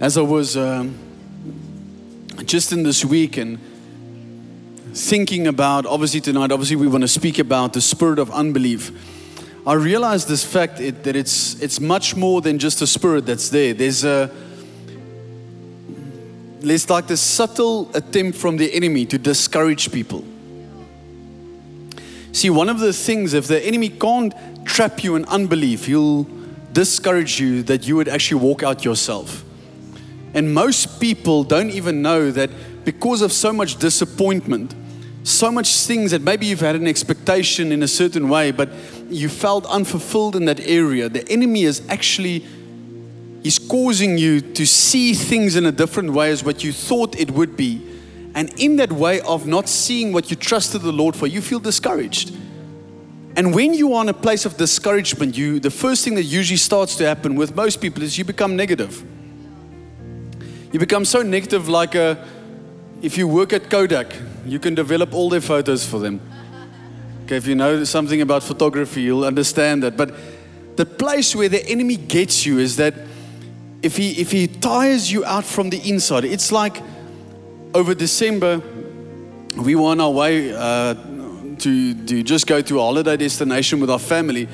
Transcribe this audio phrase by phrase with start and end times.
[0.00, 0.98] as I was um,
[2.44, 3.58] just in this week and
[4.92, 8.90] thinking about, obviously tonight, obviously we want to speak about the spirit of unbelief.
[9.66, 13.48] I realized this fact it, that it's it's much more than just a spirit that's
[13.48, 13.72] there.
[13.72, 14.30] There's a
[16.60, 20.24] there's like this subtle attempt from the enemy to discourage people.
[22.32, 24.34] See, one of the things, if the enemy can't
[24.64, 26.26] trap you in unbelief, he'll
[26.72, 29.44] discourage you that you would actually walk out yourself.
[30.34, 32.50] And most people don't even know that
[32.84, 34.74] because of so much disappointment,
[35.22, 38.68] so much things that maybe you've had an expectation in a certain way, but
[39.08, 42.44] you felt unfulfilled in that area, the enemy is actually
[43.42, 47.30] he's causing you to see things in a different way as what you thought it
[47.30, 47.80] would be.
[48.34, 51.60] And in that way of not seeing what you trusted the Lord for, you feel
[51.60, 52.34] discouraged.
[53.36, 56.56] And when you are in a place of discouragement, you the first thing that usually
[56.56, 59.04] starts to happen with most people is you become negative.
[60.74, 62.18] You become so negative, like a,
[63.00, 64.12] if you work at Kodak,
[64.44, 66.20] you can develop all their photos for them.
[67.24, 69.96] Okay, if you know something about photography, you'll understand that.
[69.96, 70.16] But
[70.74, 72.92] the place where the enemy gets you is that
[73.82, 76.82] if he if he tires you out from the inside, it's like
[77.72, 78.60] over December,
[79.56, 80.94] we were on our way uh,
[81.58, 84.48] to to just go to a holiday destination with our family,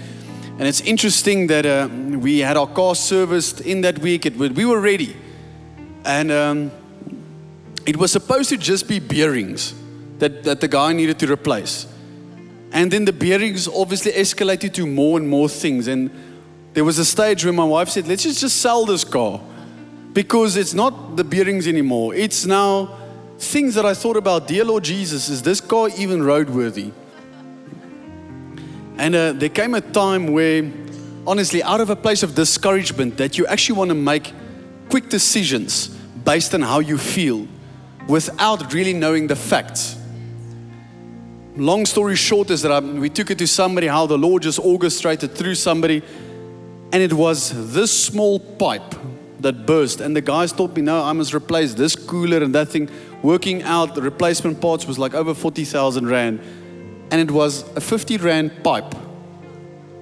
[0.59, 4.27] and it's interesting that uh, we had our car serviced in that week.
[4.27, 5.17] It, we were ready.
[6.05, 6.71] And um,
[7.87, 9.75] it was supposed to just be bearings
[10.19, 11.87] that, that the guy needed to replace.
[12.73, 15.89] And then the bearings obviously escalated to more and more things.
[15.89, 16.11] And
[16.73, 19.41] there was a stage where my wife said, Let's just, just sell this car
[20.13, 22.15] because it's not the bearings anymore.
[22.15, 22.97] It's now
[23.39, 24.47] things that I thought about.
[24.47, 26.93] Dear Lord Jesus, is this car even roadworthy?
[28.99, 30.71] And uh, there came a time where,
[31.27, 34.33] honestly, out of a place of discouragement, that you actually want to make
[34.91, 35.89] quick decisions
[36.25, 37.47] based on how you feel
[38.09, 39.97] without really knowing the facts.
[41.57, 44.59] Long story short is that I, we took it to somebody, how the Lord just
[44.59, 46.03] orchestrated through somebody,
[46.93, 48.95] and it was this small pipe
[49.41, 50.01] that burst.
[50.01, 52.91] And the guys told me, no, I must replace this cooler and that thing.
[53.23, 56.41] Working out the replacement parts was like over 40,000 Rand.
[57.11, 58.95] And it was a 50 Rand pipe,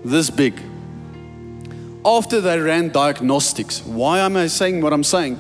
[0.05, 0.61] this big
[2.09, 3.85] after they ran diagnostics.
[3.85, 5.39] Why am I saying what I'm saying?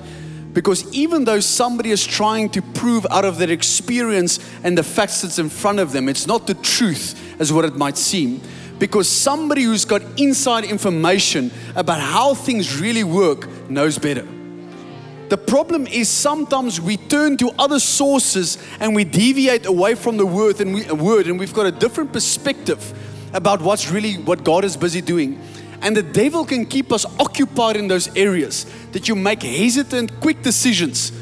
[0.52, 5.22] Because even though somebody is trying to prove out of their experience and the facts
[5.22, 8.42] that's in front of them, it's not the truth as what it might seem.
[8.78, 14.26] Because somebody who's got inside information about how things really work knows better.
[15.30, 20.26] The problem is sometimes we turn to other sources and we deviate away from the
[20.26, 22.82] word and, we, word and we've got a different perspective
[23.32, 25.40] about what's really what God is busy doing.
[25.80, 30.42] And the devil can keep us occupied in those areas that you make hesitant, quick
[30.42, 31.12] decisions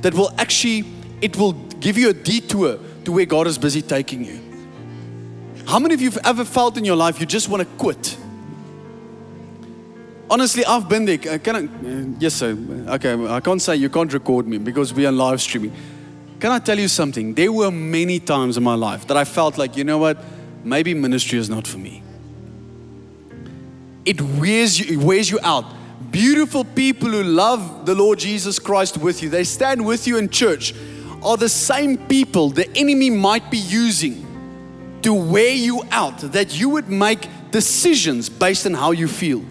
[0.00, 0.84] that will actually,
[1.20, 4.40] it will give you a detour to where God is busy taking you.
[5.66, 8.16] How many of you have ever felt in your life you just want to quit?
[10.30, 11.18] Honestly, I've been there.
[11.18, 11.64] Can I?
[11.64, 12.56] Uh, yes, sir.
[12.88, 15.72] Okay, I can't say you can't record me because we are live streaming.
[16.40, 17.34] Can I tell you something?
[17.34, 20.18] There were many times in my life that I felt like, you know what?
[20.64, 22.02] Maybe ministry is not for me
[24.06, 25.64] it wears you, it wears you out.
[26.10, 30.30] Beautiful people who love the Lord Jesus Christ with you, they stand with you in
[30.30, 30.72] church,
[31.22, 34.22] are the same people the enemy might be using
[35.02, 39.44] to wear you out, that you would make decisions based on how you feel.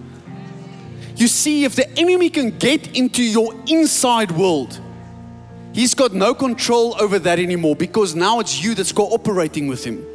[1.16, 4.80] You see, if the enemy can get into your inside world,
[5.74, 10.06] he's got no control over that anymore because now it's you that's cooperating with him.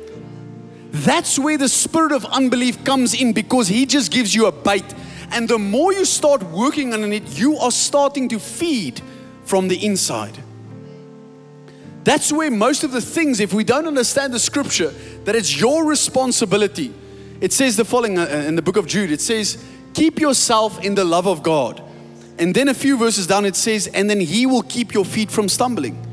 [0.92, 4.84] That's where the spirit of unbelief comes in because he just gives you a bait.
[5.30, 9.00] And the more you start working on it, you are starting to feed
[9.44, 10.36] from the inside.
[12.02, 14.92] That's where most of the things, if we don't understand the scripture,
[15.24, 16.92] that it's your responsibility.
[17.40, 19.62] It says the following uh, in the book of Jude it says,
[19.94, 21.82] Keep yourself in the love of God.
[22.38, 25.30] And then a few verses down it says, And then He will keep your feet
[25.30, 26.09] from stumbling.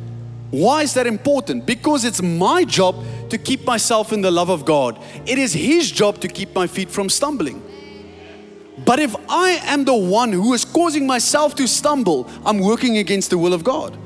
[0.52, 1.66] Why is that important?
[1.66, 5.02] Because it's my job to keep myself in the love of God.
[5.26, 7.62] It is His job to keep my feet from stumbling.
[8.86, 13.32] But if I am the one who is causing myself to stumble, I'm working against
[13.32, 13.98] the will of God.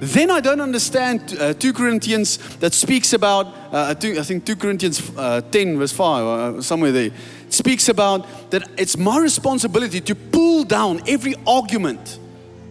[0.00, 5.10] Then I don't understand uh, 2 Corinthians that speaks about, uh, I think 2 Corinthians
[5.16, 7.10] uh, 10, verse 5, uh, somewhere there,
[7.48, 12.18] speaks about that it's my responsibility to pull down every argument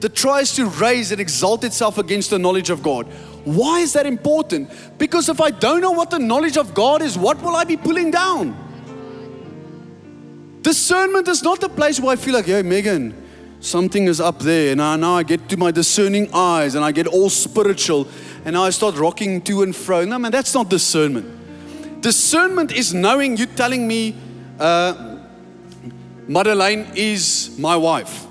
[0.06, 3.08] that tries to raise and exalt itself against the knowledge of God.
[3.44, 4.70] Why is that important?
[5.00, 7.76] Because if I don't know what the knowledge of God is, what will I be
[7.76, 8.56] pulling down?
[10.62, 13.16] Discernment is not the place where I feel like, hey, Megan,
[13.62, 14.74] something is up there.
[14.74, 18.08] And I, now I get to my discerning eyes and I get all spiritual
[18.46, 20.06] and I start rocking to and fro.
[20.06, 22.04] No, man, that's not discernment.
[22.04, 24.16] Discernment is knowing you telling me,
[24.60, 25.18] uh,
[26.28, 28.25] Madeleine is my wife.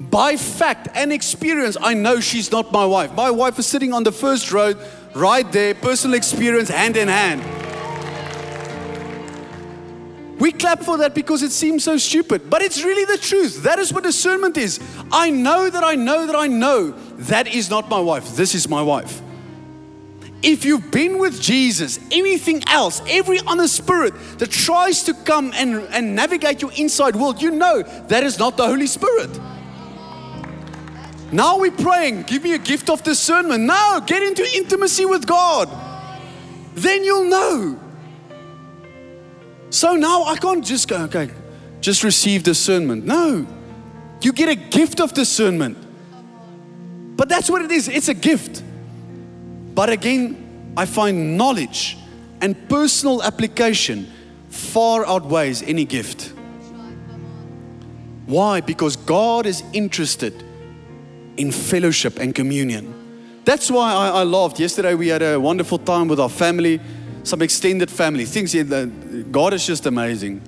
[0.00, 3.12] By fact and experience, I know she's not my wife.
[3.14, 4.74] My wife is sitting on the first row,
[5.14, 7.42] right there, personal experience, hand in hand.
[10.38, 13.64] We clap for that because it seems so stupid, but it's really the truth.
[13.64, 14.78] That is what discernment is.
[15.10, 18.36] I know that I know that I know that is not my wife.
[18.36, 19.20] This is my wife.
[20.40, 25.80] If you've been with Jesus, anything else, every other spirit that tries to come and,
[25.90, 29.36] and navigate your inside world, you know that is not the Holy Spirit.
[31.30, 33.64] Now we're praying, give me a gift of discernment.
[33.64, 35.68] Now get into intimacy with God.
[36.74, 37.78] Then you'll know.
[39.70, 41.30] So now I can't just go, okay,
[41.80, 43.04] just receive discernment.
[43.04, 43.46] No,
[44.22, 45.76] you get a gift of discernment.
[47.16, 48.62] But that's what it is it's a gift.
[49.74, 51.98] But again, I find knowledge
[52.40, 54.10] and personal application
[54.48, 56.32] far outweighs any gift.
[58.26, 58.60] Why?
[58.60, 60.44] Because God is interested
[61.38, 62.92] in fellowship and communion.
[63.44, 64.60] That's why I, I loved.
[64.60, 66.80] Yesterday we had a wonderful time with our family
[67.28, 68.24] some extended family.
[68.24, 70.40] Things here, God is just amazing.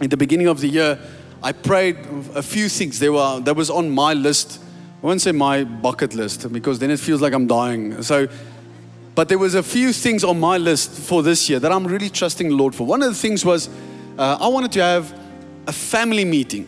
[0.00, 0.98] In the beginning of the year,
[1.42, 1.96] I prayed
[2.34, 2.98] a few things.
[2.98, 4.60] They were that was on my list.
[5.02, 8.02] I won't say my bucket list because then it feels like I'm dying.
[8.02, 8.28] So,
[9.14, 12.08] but there was a few things on my list for this year that I'm really
[12.08, 12.86] trusting the Lord for.
[12.86, 13.68] One of the things was
[14.18, 15.18] uh, I wanted to have
[15.66, 16.66] a family meeting,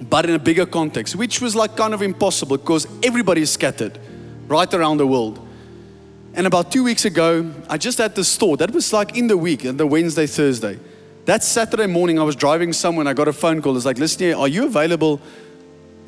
[0.00, 3.98] but in a bigger context, which was like kind of impossible because everybody is scattered
[4.46, 5.44] right around the world.
[6.34, 8.60] And about two weeks ago, I just had this thought.
[8.60, 10.78] That was like in the week, the Wednesday, Thursday.
[11.24, 13.76] That Saturday morning, I was driving somewhere and I got a phone call.
[13.76, 15.20] It's like, listen here, are you available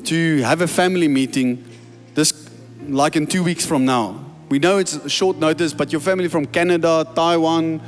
[0.05, 1.63] to have a family meeting
[2.15, 2.49] this,
[2.87, 4.25] like in two weeks from now?
[4.49, 7.81] We know it's short notice, but your family from Canada, Taiwan,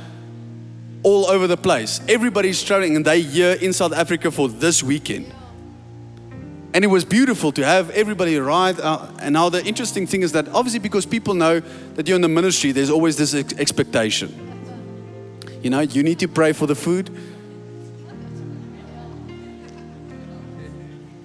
[1.02, 2.00] all over the place.
[2.08, 5.33] Everybody's traveling and they're here in South Africa for this weekend.
[6.74, 8.80] And it was beautiful to have everybody arrive.
[8.80, 11.60] Uh, and now the interesting thing is that obviously because people know
[11.94, 14.28] that you're in the ministry, there's always this ex- expectation.
[15.62, 17.16] You know, you need to pray for the food.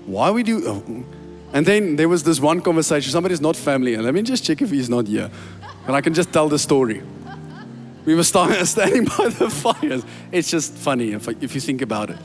[0.05, 0.63] Why we do?
[0.67, 1.03] Oh.
[1.51, 3.11] And then there was this one conversation.
[3.11, 5.31] Somebody's not family, and let me just check if he's not here,
[5.87, 7.01] and I can just tell the story.
[8.05, 10.03] We were standing by the fires.
[10.31, 12.17] It's just funny if, if you think about it.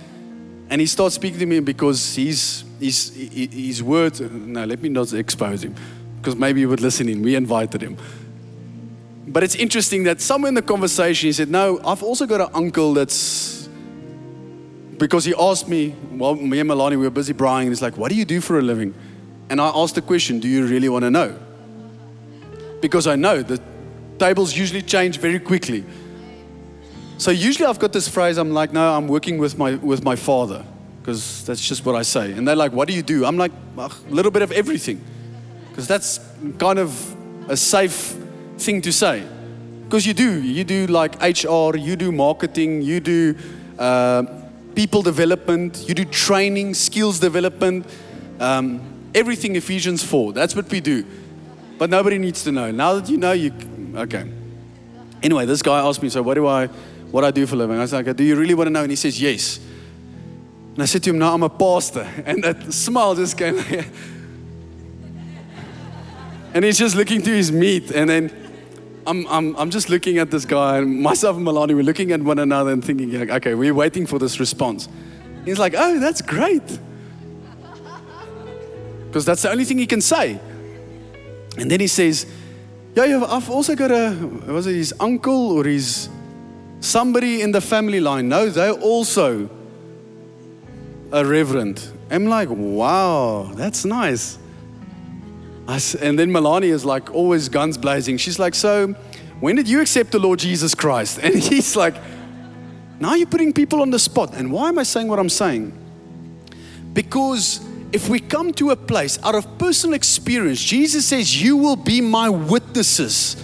[0.74, 5.12] And he starts speaking to me because he's his, his words, no, let me not
[5.12, 5.76] expose him,
[6.16, 7.22] because maybe he would listen in.
[7.22, 7.96] We invited him.
[9.28, 12.48] But it's interesting that somewhere in the conversation he said, No, I've also got an
[12.54, 13.68] uncle that's.
[14.98, 18.10] Because he asked me, well, me and Melanie, we were busy buying, he's like, What
[18.10, 18.94] do you do for a living?
[19.50, 21.38] And I asked the question, Do you really want to know?
[22.80, 23.62] Because I know the
[24.18, 25.84] tables usually change very quickly.
[27.18, 30.16] So usually I've got this phrase, I'm like, No, I'm working with my, with my
[30.16, 30.64] father
[31.00, 32.32] because that's just what I say.
[32.32, 33.24] And they're like, What do you do?
[33.24, 35.02] I'm like, A little bit of everything.
[35.68, 36.20] Because that's
[36.58, 37.16] kind of
[37.48, 38.16] a safe
[38.58, 39.26] thing to say.
[39.84, 40.42] Because you do.
[40.42, 43.36] You do like HR, you do marketing, you do
[43.78, 44.24] uh,
[44.74, 47.86] people development, you do training, skills development,
[48.40, 48.80] um,
[49.14, 50.32] everything Ephesians 4.
[50.32, 51.04] That's what we do.
[51.78, 52.70] But nobody needs to know.
[52.70, 53.52] Now that you know, you.
[53.94, 54.30] Okay.
[55.22, 56.68] Anyway, this guy asked me, So, what do I.
[57.14, 57.76] What I do for a living.
[57.76, 58.82] I was like, Do you really want to know?
[58.82, 59.60] And he says, Yes.
[60.72, 62.08] And I said to him, No, I'm a pastor.
[62.26, 63.56] And that smile just came.
[66.54, 67.92] and he's just looking to his meat.
[67.92, 68.32] And then
[69.06, 72.20] I'm, I'm, I'm just looking at this guy, and myself and Melanie, we're looking at
[72.20, 74.88] one another and thinking, like, okay, we're waiting for this response.
[75.44, 76.80] He's like, oh, that's great.
[79.06, 80.40] Because that's the only thing he can say.
[81.58, 82.26] And then he says,
[82.96, 84.16] yeah, I've also got a,
[84.48, 86.08] was it his uncle or his
[86.84, 88.28] somebody in the family line?
[88.28, 89.48] No, they're also
[91.12, 91.86] a reverend.
[92.10, 94.38] I'm like, wow, that's nice.
[95.66, 98.18] and then Melanie is like, always guns blazing.
[98.18, 98.88] She's like, so
[99.40, 101.18] when did you accept the Lord Jesus Christ?
[101.22, 101.94] And he's like,
[103.00, 104.34] now you're putting people on the spot.
[104.34, 105.72] And why am I saying what I'm saying?
[106.92, 107.60] Because
[107.92, 112.00] if we come to a place out of personal experience, Jesus says, You will be
[112.00, 113.36] my witnesses.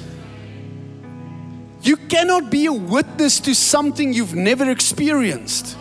[1.82, 5.76] You cannot be a witness to something you've never experienced.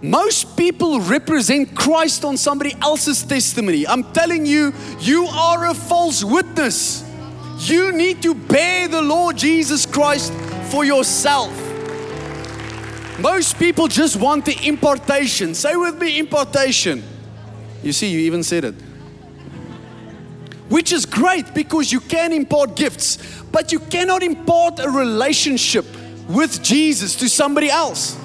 [0.00, 3.86] Most people represent Christ on somebody else's testimony.
[3.86, 7.04] I'm telling you, you are a false witness.
[7.58, 10.32] You need to bear the Lord Jesus Christ
[10.70, 11.52] for yourself.
[13.18, 15.52] Most people just want the importation.
[15.54, 17.02] Say with me, importation.
[17.82, 18.74] You see, you even said it.
[20.88, 23.18] Which is great because you can import gifts,
[23.52, 25.84] but you cannot import a relationship
[26.26, 28.16] with Jesus to somebody else.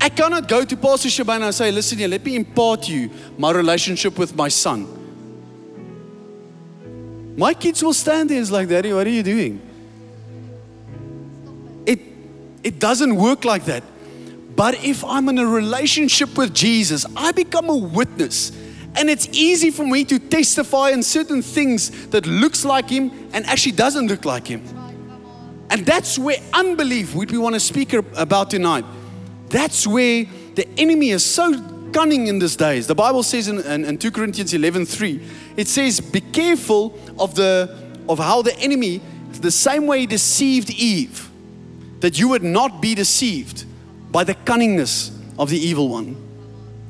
[0.00, 3.50] I cannot go to Pastor Shabana and say, listen here, let me impart you my
[3.50, 4.86] relationship with my son.
[7.36, 9.60] My kids will stand there and like, Daddy, what are you doing?
[11.86, 11.98] It,
[12.62, 13.82] it doesn't work like that.
[14.54, 18.59] But if I'm in a relationship with Jesus, I become a witness.
[18.96, 23.46] And it's easy for me to testify in certain things that looks like him and
[23.46, 24.62] actually doesn't look like him.
[25.70, 28.84] And that's where unbelief, which we want to speak about tonight,
[29.48, 31.52] that's where the enemy is so
[31.92, 32.86] cunning in these days.
[32.86, 35.20] The Bible says in, in, in 2 Corinthians 11 3,
[35.56, 37.76] it says, Be careful of, the,
[38.08, 39.00] of how the enemy,
[39.32, 41.30] the same way he deceived Eve,
[42.00, 43.64] that you would not be deceived
[44.10, 46.16] by the cunningness of the evil one.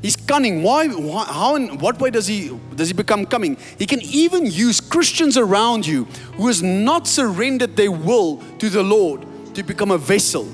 [0.02, 0.62] He's cunning.
[0.62, 3.58] Why, why, how and what way does he does he become cunning?
[3.78, 6.04] He can even use Christians around you
[6.36, 10.48] who has not surrendered their will to the Lord to become a vessel.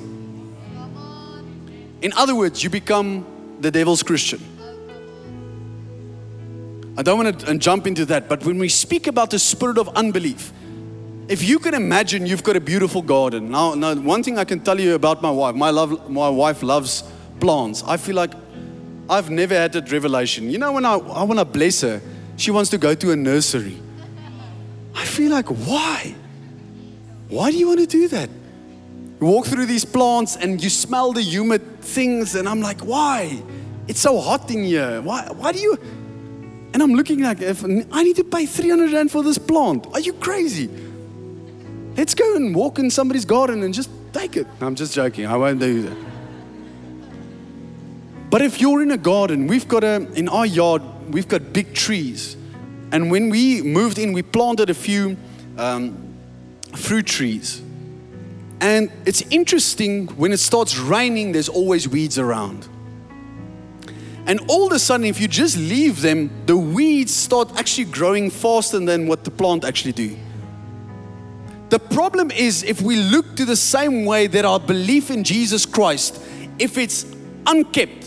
[2.03, 3.25] In other words, you become
[3.61, 4.41] the devil's Christian.
[6.99, 9.89] I don't want to jump into that, but when we speak about the spirit of
[9.91, 10.53] unbelief,
[11.29, 13.51] if you can imagine you've got a beautiful garden.
[13.51, 16.63] Now, now one thing I can tell you about my wife, my love my wife
[16.63, 17.05] loves
[17.41, 17.83] plants.
[17.87, 18.33] I feel like
[19.09, 20.51] I've never had that revelation.
[20.51, 22.01] You know, when I, I want to bless her,
[22.37, 23.81] she wants to go to a nursery.
[24.95, 26.15] I feel like, why?
[27.29, 28.29] Why do you want to do that?
[29.21, 33.43] You walk through these plants and you smell the humid things, and I'm like, why?
[33.89, 35.01] It's so hot in here.
[35.01, 35.79] Why, why do you?
[36.75, 39.87] And I'm looking like, if I need to pay 300 Rand for this plant.
[39.95, 40.69] Are you crazy?
[41.97, 44.47] Let's go and walk in somebody's garden and just take it.
[44.61, 45.27] I'm just joking.
[45.27, 45.97] I won't do that.
[48.31, 51.75] But if you're in a garden, we've got a, in our yard, we've got big
[51.75, 52.37] trees.
[52.93, 55.17] And when we moved in, we planted a few
[55.57, 56.15] um,
[56.75, 57.63] fruit trees.
[58.61, 62.69] And it's interesting when it starts raining, there's always weeds around.
[64.27, 68.31] And all of a sudden, if you just leave them, the weeds start actually growing
[68.31, 70.17] faster than what the plant actually do.
[71.69, 75.65] The problem is if we look to the same way that our belief in Jesus
[75.65, 76.21] Christ,
[76.59, 77.07] if it's
[77.47, 78.07] unkept,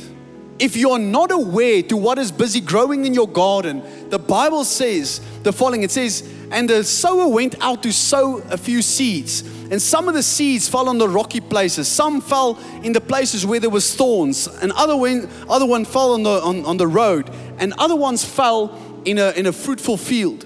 [0.59, 5.21] if you're not aware to what is busy growing in your garden, the Bible says
[5.43, 9.41] the following it says, And the sower went out to sow a few seeds.
[9.71, 11.87] And some of the seeds fell on the rocky places.
[11.87, 14.47] Some fell in the places where there was thorns.
[14.47, 17.29] And other one, other one fell on the, on, on the road.
[17.57, 20.45] And other ones fell in a, in a fruitful field.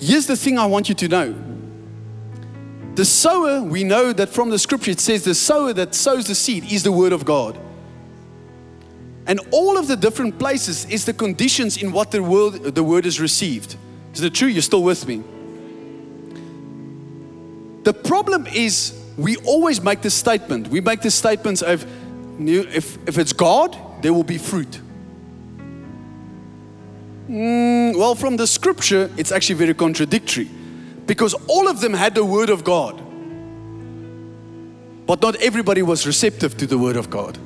[0.00, 1.44] Here's the thing I want you to know.
[2.96, 6.34] The sower, we know that from the scripture it says the sower that sows the
[6.34, 7.58] seed is the word of God.
[9.26, 13.06] And all of the different places is the conditions in what the word, the word
[13.06, 13.76] is received.
[14.14, 14.48] Is it true?
[14.48, 15.22] You're still with me?
[17.84, 20.68] The problem is we always make this statement.
[20.68, 21.86] We make the statements of
[22.38, 24.80] if, if it's God, there will be fruit.
[27.28, 30.48] Mm, well, from the scripture, it's actually very contradictory
[31.06, 33.00] because all of them had the word of God.
[35.06, 37.38] But not everybody was receptive to the word of God.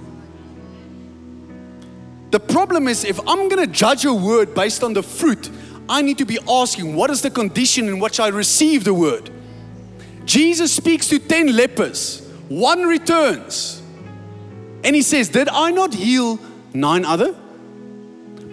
[2.34, 5.48] The problem is, if I'm going to judge a word based on the fruit,
[5.88, 9.30] I need to be asking, what is the condition in which I receive the word?
[10.24, 13.80] Jesus speaks to 10 lepers, one returns.
[14.82, 16.40] And he says, Did I not heal
[16.72, 17.36] nine other?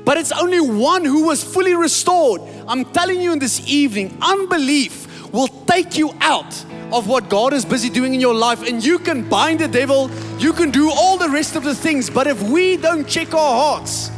[0.05, 2.41] But it's only one who was fully restored.
[2.67, 6.53] I'm telling you in this evening, unbelief will take you out
[6.93, 10.09] of what God is busy doing in your life, and you can bind the devil,
[10.37, 12.09] you can do all the rest of the things.
[12.09, 14.11] But if we don't check our hearts,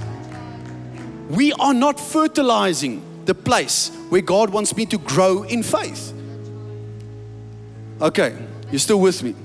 [1.30, 6.14] we are not fertilizing the place where God wants me to grow in faith.
[8.02, 8.36] Okay,
[8.72, 9.36] you're still with me.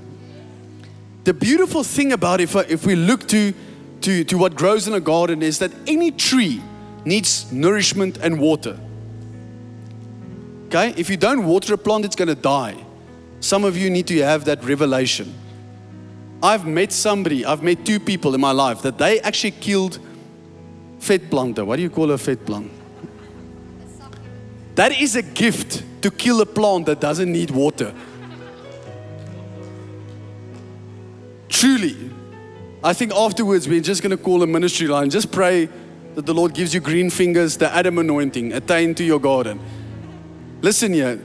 [1.24, 3.52] The beautiful thing about if, if we look to,
[4.00, 6.62] to, to what grows in a garden is that any tree
[7.04, 8.78] needs nourishment and water.
[10.66, 12.76] Okay, if you don't water a plant, it's going to die.
[13.40, 15.34] Some of you need to have that revelation.
[16.42, 19.98] I've met somebody, I've met two people in my life that they actually killed
[21.00, 21.64] vetplante.
[21.64, 22.70] What do you call a vetplant?
[24.76, 27.92] That is a gift to kill a plant that doesn't need water.
[31.48, 32.10] Truly,
[32.84, 35.10] I think afterwards we're just going to call a ministry line.
[35.10, 35.68] Just pray
[36.14, 39.58] that the Lord gives you green fingers, the Adam anointing, attain to your garden.
[40.60, 41.20] Listen here,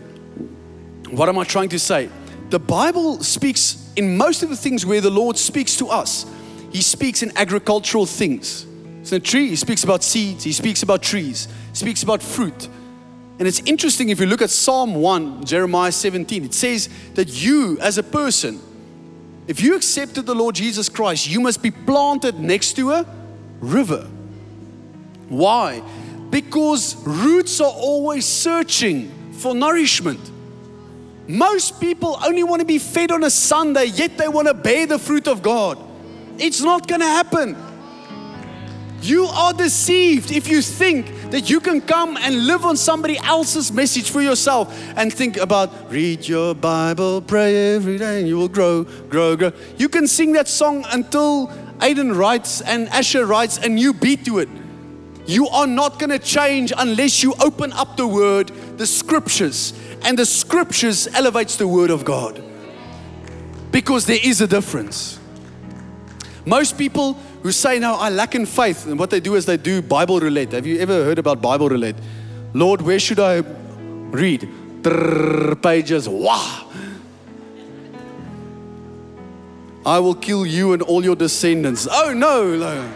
[1.17, 2.09] what am I trying to say?
[2.49, 6.25] The Bible speaks in most of the things where the Lord speaks to us,
[6.71, 8.65] He speaks in agricultural things.
[9.03, 12.67] So, a tree, He speaks about seeds, He speaks about trees, He speaks about fruit.
[13.39, 17.79] And it's interesting if you look at Psalm 1, Jeremiah 17, it says that you,
[17.79, 18.61] as a person,
[19.47, 23.05] if you accepted the Lord Jesus Christ, you must be planted next to a
[23.59, 24.07] river.
[25.27, 25.81] Why?
[26.29, 30.19] Because roots are always searching for nourishment.
[31.27, 34.85] Most people only want to be fed on a Sunday, yet they want to bear
[34.85, 35.77] the fruit of God.
[36.37, 37.55] It's not going to happen.
[39.01, 43.71] You are deceived if you think that you can come and live on somebody else's
[43.71, 48.47] message for yourself and think about read your Bible, pray every day, and you will
[48.47, 49.51] grow, grow, grow.
[49.77, 51.47] You can sing that song until
[51.79, 54.47] Aiden writes and Asher writes a new beat to it.
[55.25, 60.17] You are not going to change unless you open up the word, the scriptures, and
[60.17, 62.43] the scriptures elevates the word of God.
[63.71, 65.19] Because there is a difference.
[66.45, 69.57] Most people who say, No, I lack in faith, and what they do is they
[69.57, 70.51] do Bible roulette.
[70.51, 71.95] Have you ever heard about Bible roulette?
[72.53, 74.47] Lord, where should I read?
[74.81, 76.69] Trrr, pages, wow.
[79.85, 81.87] I will kill you and all your descendants.
[81.89, 82.93] Oh no, no.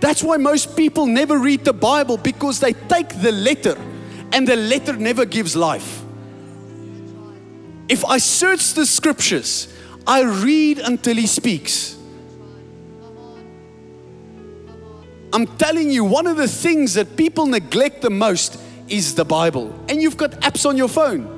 [0.00, 3.76] That's why most people never read the Bible because they take the letter
[4.32, 6.02] and the letter never gives life.
[7.88, 9.72] If I search the scriptures,
[10.06, 11.96] I read until He speaks.
[15.32, 19.74] I'm telling you, one of the things that people neglect the most is the Bible.
[19.88, 21.34] And you've got apps on your phone.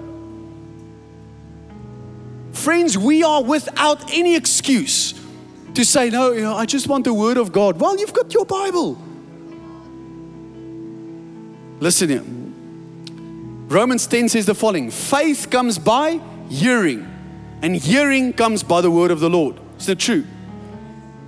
[2.53, 5.15] Friends, we are without any excuse
[5.75, 7.81] to say, no, you know, I just want the Word of God.
[7.81, 8.99] Well, you've got your Bible.
[11.81, 12.25] Listen here.
[13.71, 17.07] Romans 10 says the following faith comes by hearing,
[17.63, 19.61] and hearing comes by the Word of the Lord.
[19.79, 20.27] Is that true?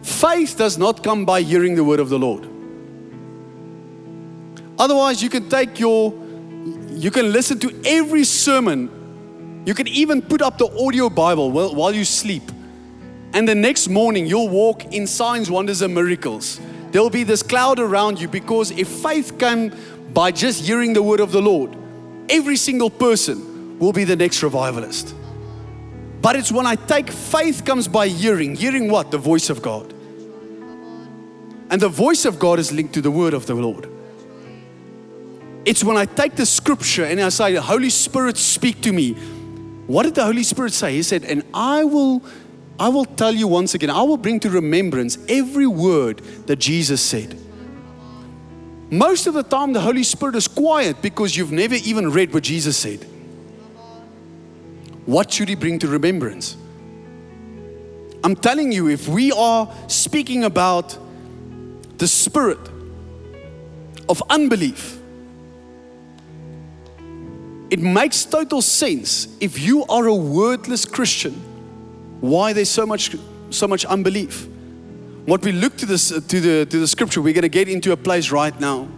[0.03, 2.49] Faith does not come by hearing the Word of the Lord.
[4.77, 6.13] Otherwise, you can take your,
[6.91, 9.63] you can listen to every sermon.
[9.65, 12.51] You can even put up the audio Bible while, while you sleep.
[13.35, 16.61] And the next morning, you'll walk in signs, wonders, and miracles.
[16.91, 19.73] There'll be this cloud around you because if faith came
[20.13, 21.77] by just hearing the word of the Lord,
[22.29, 25.15] every single person will be the next revivalist.
[26.21, 28.55] But it's when I take faith comes by hearing.
[28.55, 29.11] Hearing what?
[29.11, 29.93] The voice of God.
[31.71, 33.89] And the voice of God is linked to the word of the Lord.
[35.65, 39.15] It's when I take the scripture and I say, Holy Spirit, speak to me.
[39.87, 40.95] What did the Holy Spirit say?
[40.95, 42.23] He said, And I will
[42.79, 47.01] I will tell you once again, I will bring to remembrance every word that Jesus
[47.01, 47.39] said.
[48.93, 52.43] Most of the time, the Holy Spirit is quiet because you've never even read what
[52.43, 53.03] Jesus said.
[55.07, 56.59] What should He bring to remembrance?
[58.23, 60.99] I'm telling you, if we are speaking about
[61.97, 62.59] the spirit
[64.11, 64.99] of unbelief,
[67.71, 71.33] it makes total sense if you are a wordless Christian,
[72.21, 73.17] why there's so much
[73.49, 74.49] so much unbelief.
[75.25, 77.93] What we look to this to the to the scripture, we're going to get into
[77.93, 78.89] a place right now.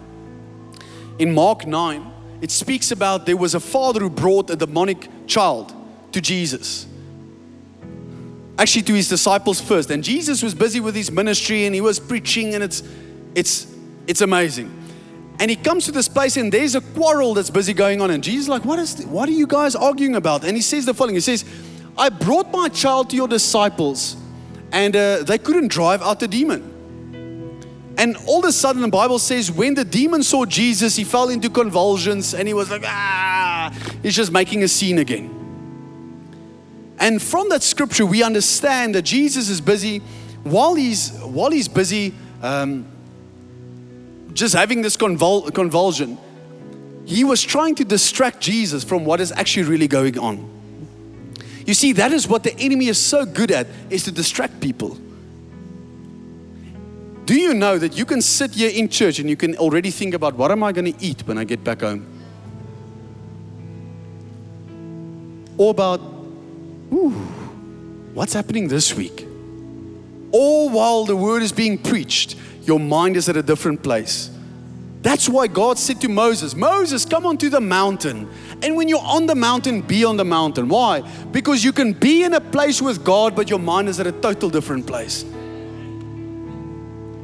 [1.18, 5.74] In Mark 9, it speaks about there was a father who brought a demonic child
[6.12, 6.86] to Jesus.
[8.58, 9.90] Actually, to his disciples first.
[9.90, 12.82] And Jesus was busy with his ministry and he was preaching, and it's
[13.34, 13.66] it's
[14.06, 14.80] it's amazing.
[15.40, 18.10] And he comes to this place and there's a quarrel that's busy going on.
[18.10, 20.44] And Jesus like, what, is what are you guys arguing about?
[20.44, 21.44] And he says the following He says,
[21.98, 24.16] I brought my child to your disciples
[24.74, 26.72] and uh, they couldn't drive out the demon.
[27.96, 31.28] And all of a sudden, the Bible says, when the demon saw Jesus, he fell
[31.28, 35.30] into convulsions and he was like, ah, he's just making a scene again.
[36.98, 40.00] And from that scripture, we understand that Jesus is busy,
[40.42, 42.84] while he's, while he's busy, um,
[44.32, 46.18] just having this convul- convulsion,
[47.04, 50.50] he was trying to distract Jesus from what is actually really going on.
[51.66, 54.98] You see, that is what the enemy is so good at, is to distract people.
[57.24, 60.12] Do you know that you can sit here in church and you can already think
[60.12, 62.06] about what am I going to eat when I get back home?
[65.56, 66.00] Or about,
[66.92, 67.10] ooh,
[68.12, 69.26] what's happening this week?
[70.32, 74.30] All while the word is being preached, your mind is at a different place.
[75.04, 78.26] That's why God said to Moses, Moses, come onto the mountain.
[78.62, 80.66] And when you're on the mountain, be on the mountain.
[80.66, 81.02] Why?
[81.30, 84.12] Because you can be in a place with God, but your mind is at a
[84.12, 85.26] total different place.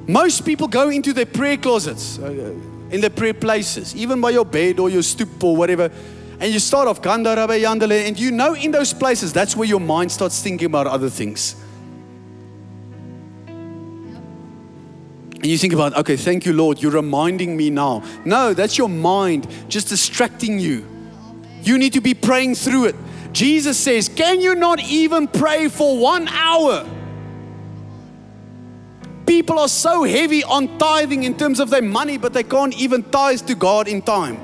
[0.07, 2.55] Most people go into their prayer closets, uh,
[2.91, 5.91] in their prayer places, even by your bed or your stoop or whatever,
[6.39, 10.43] and you start off and you know in those places that's where your mind starts
[10.43, 11.57] thinking about other things.
[15.41, 18.03] And you think about, okay, thank you, Lord, you're reminding me now.
[18.27, 20.87] No, that's your mind just distracting you.
[21.63, 22.97] You need to be praying through it.
[23.33, 26.87] Jesus says, Can you not even pray for one hour?
[29.25, 33.03] People are so heavy on tithing in terms of their money, but they can't even
[33.05, 34.37] tithe to God in time.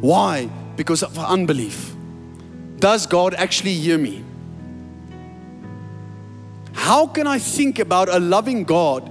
[0.00, 0.46] Why?
[0.76, 1.94] Because of unbelief.
[2.78, 4.24] Does God actually hear me?
[6.74, 9.10] How can I think about a loving God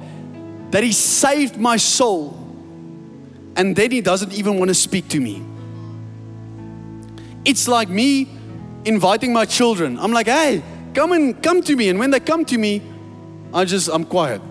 [0.71, 2.37] that He saved my soul
[3.55, 5.43] and then He doesn't even want to speak to me?
[7.45, 8.29] It's like me
[8.85, 9.97] inviting my children.
[9.99, 11.89] I'm like, hey, come and come to me.
[11.89, 12.81] And when they come to me,
[13.53, 14.41] I just, I'm quiet.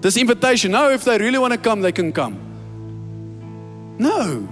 [0.00, 3.96] This invitation, no, if they really want to come, they can come.
[3.98, 4.48] No.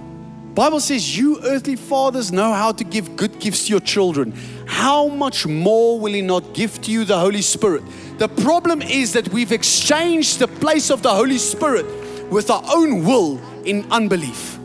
[0.55, 4.33] Bible says you earthly fathers know how to give good gifts to your children.
[4.65, 7.83] How much more will he not give to you the Holy Spirit?
[8.19, 11.85] The problem is that we've exchanged the place of the Holy Spirit
[12.31, 14.57] with our own will in unbelief.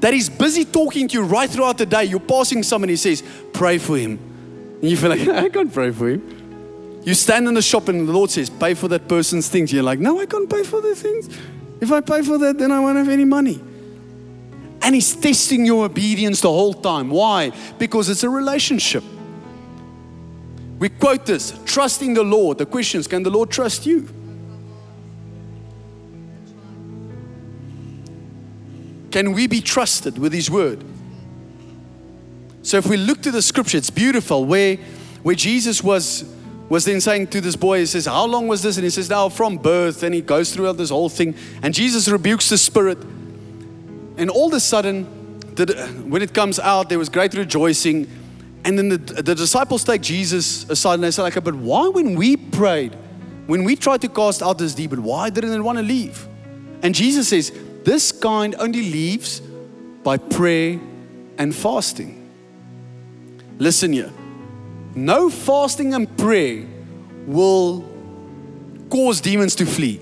[0.00, 2.04] That he's busy talking to you right throughout the day.
[2.04, 3.22] You're passing someone, he says,
[3.52, 4.18] Pray for him.
[4.80, 7.02] And you feel like, I can't pray for him.
[7.04, 9.70] You stand in the shop and the Lord says, Pay for that person's things.
[9.70, 11.28] You're like, No, I can't pay for the things.
[11.82, 13.60] If I pay for that, then I won't have any money.
[14.82, 17.10] And He's testing your obedience the whole time.
[17.10, 17.52] Why?
[17.78, 19.04] Because it's a relationship.
[20.78, 22.58] We quote this trusting the Lord.
[22.58, 24.08] The question is can the Lord trust you?
[29.10, 30.84] Can we be trusted with His word?
[32.62, 34.76] So if we look to the scripture, it's beautiful where,
[35.22, 36.24] where Jesus was,
[36.68, 38.76] was then saying to this boy, he says, How long was this?
[38.76, 40.02] And he says, Now from birth.
[40.02, 41.34] And he goes through this whole thing.
[41.62, 42.98] And Jesus rebukes the spirit.
[44.20, 45.74] And all of a sudden, the,
[46.06, 48.06] when it comes out, there was great rejoicing.
[48.64, 52.16] And then the, the disciples take Jesus aside and they say, like, but why when
[52.16, 52.94] we prayed,
[53.46, 56.28] when we tried to cast out this demon, why didn't it want to leave?
[56.82, 57.50] And Jesus says,
[57.82, 59.40] this kind only leaves
[60.04, 60.78] by prayer
[61.38, 62.30] and fasting.
[63.58, 64.12] Listen here.
[64.94, 66.66] No fasting and prayer
[67.26, 67.88] will
[68.90, 69.98] cause demons to flee.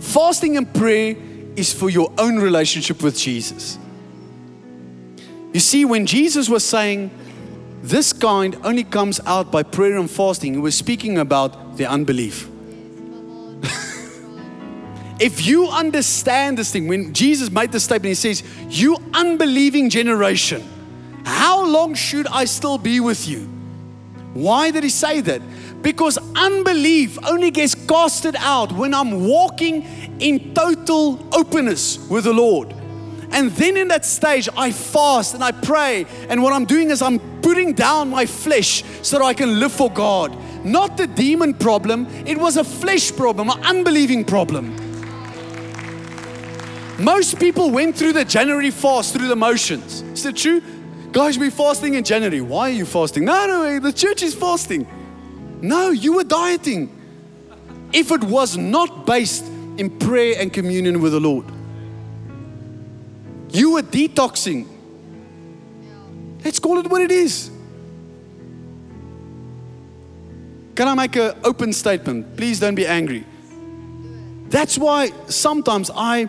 [0.00, 1.14] Fasting and prayer
[1.60, 3.78] is for your own relationship with Jesus.
[5.52, 7.10] You see, when Jesus was saying,
[7.82, 12.48] this kind only comes out by prayer and fasting, he was speaking about the unbelief.
[15.20, 20.62] if you understand this thing, when Jesus made the statement, he says, You unbelieving generation,
[21.24, 23.40] how long should I still be with you?
[24.34, 25.40] Why did he say that?
[25.82, 29.82] Because unbelief only gets casted out when I'm walking
[30.20, 32.74] in total openness with the Lord.
[33.32, 36.04] And then in that stage, I fast and I pray.
[36.28, 39.72] And what I'm doing is I'm putting down my flesh so that I can live
[39.72, 40.36] for God.
[40.64, 44.76] Not the demon problem, it was a flesh problem, an unbelieving problem.
[46.98, 50.02] Most people went through the January fast through the motions.
[50.02, 50.60] Is that true?
[51.12, 52.42] Guys, we're fasting in January.
[52.42, 53.24] Why are you fasting?
[53.24, 54.86] No, no, the church is fasting.
[55.62, 56.96] No, you were dieting.
[57.92, 59.44] If it was not based
[59.76, 61.44] in prayer and communion with the Lord,
[63.50, 64.66] you were detoxing.
[66.44, 67.50] Let's call it what it is.
[70.74, 72.36] Can I make an open statement?
[72.36, 73.26] Please don't be angry.
[74.48, 76.28] That's why sometimes I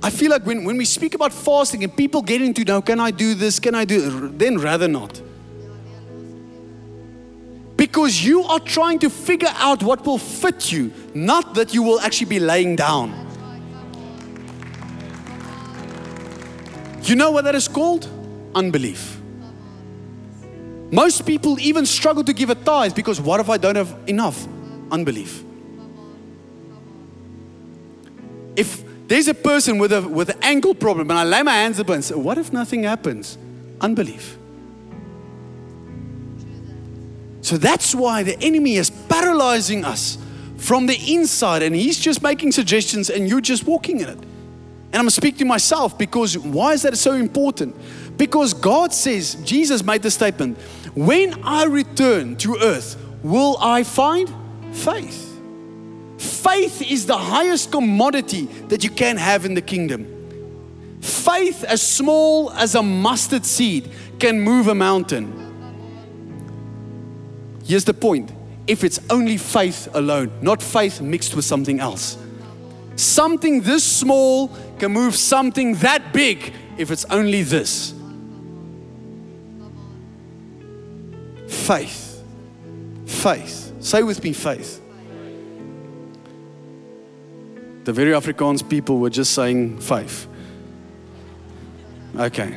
[0.00, 3.00] I feel like when, when we speak about fasting and people get into now, can
[3.00, 3.58] I do this?
[3.58, 5.20] Can I do then rather not.
[7.90, 11.98] Because you are trying to figure out what will fit you, not that you will
[12.00, 13.26] actually be laying down.
[17.02, 18.06] You know what that is called?
[18.54, 19.18] Unbelief.
[20.90, 24.46] Most people even struggle to give a tithe because what if I don't have enough?
[24.90, 25.42] Unbelief.
[28.54, 31.80] If there's a person with a with an ankle problem and I lay my hands
[31.80, 33.38] up and say, What if nothing happens?
[33.80, 34.37] Unbelief.
[37.48, 40.18] So that's why the enemy is paralyzing us
[40.58, 44.18] from the inside and he's just making suggestions and you're just walking in it.
[44.18, 47.74] And I'm speaking to myself because why is that so important?
[48.18, 50.58] Because God says, Jesus made the statement,
[50.94, 54.30] when I return to earth, will I find
[54.72, 55.40] faith?
[56.18, 60.04] Faith is the highest commodity that you can have in the kingdom.
[61.00, 65.47] Faith, as small as a mustard seed, can move a mountain.
[67.68, 68.32] Here's the point
[68.66, 72.16] if it's only faith alone, not faith mixed with something else.
[72.96, 77.92] Something this small can move something that big if it's only this.
[81.46, 82.24] Faith.
[83.04, 83.72] Faith.
[83.80, 84.80] Say with me, faith.
[87.84, 90.26] The very Afrikaans people were just saying faith.
[92.16, 92.56] Okay.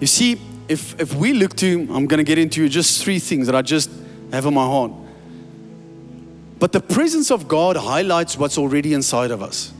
[0.00, 3.46] You see, if, if we look to, I'm going to get into just three things
[3.46, 3.90] that I just
[4.32, 4.92] have in my heart.
[6.58, 9.72] But the presence of God highlights what's already inside of us.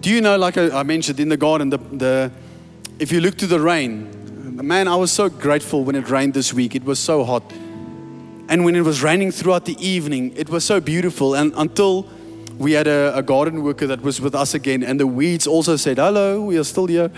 [0.00, 2.32] Do you know, like I, mentioned in the garden, the, the,
[2.98, 6.52] if you look to the rain, man, I was so grateful when it rained this
[6.52, 6.74] week.
[6.74, 7.44] It was so hot.
[8.48, 11.34] And when it was raining throughout the evening, it was so beautiful.
[11.34, 12.08] And until
[12.58, 15.76] we had a, a garden worker that was with us again, and the weeds also
[15.76, 17.10] said, Hello, we are still here.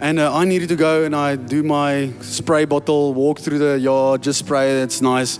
[0.00, 3.78] And uh, I needed to go and I do my spray bottle, walk through the
[3.78, 5.38] yard, just spray, it's nice.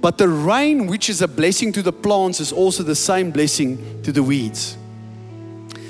[0.00, 4.02] But the rain, which is a blessing to the plants, is also the same blessing
[4.02, 4.76] to the weeds.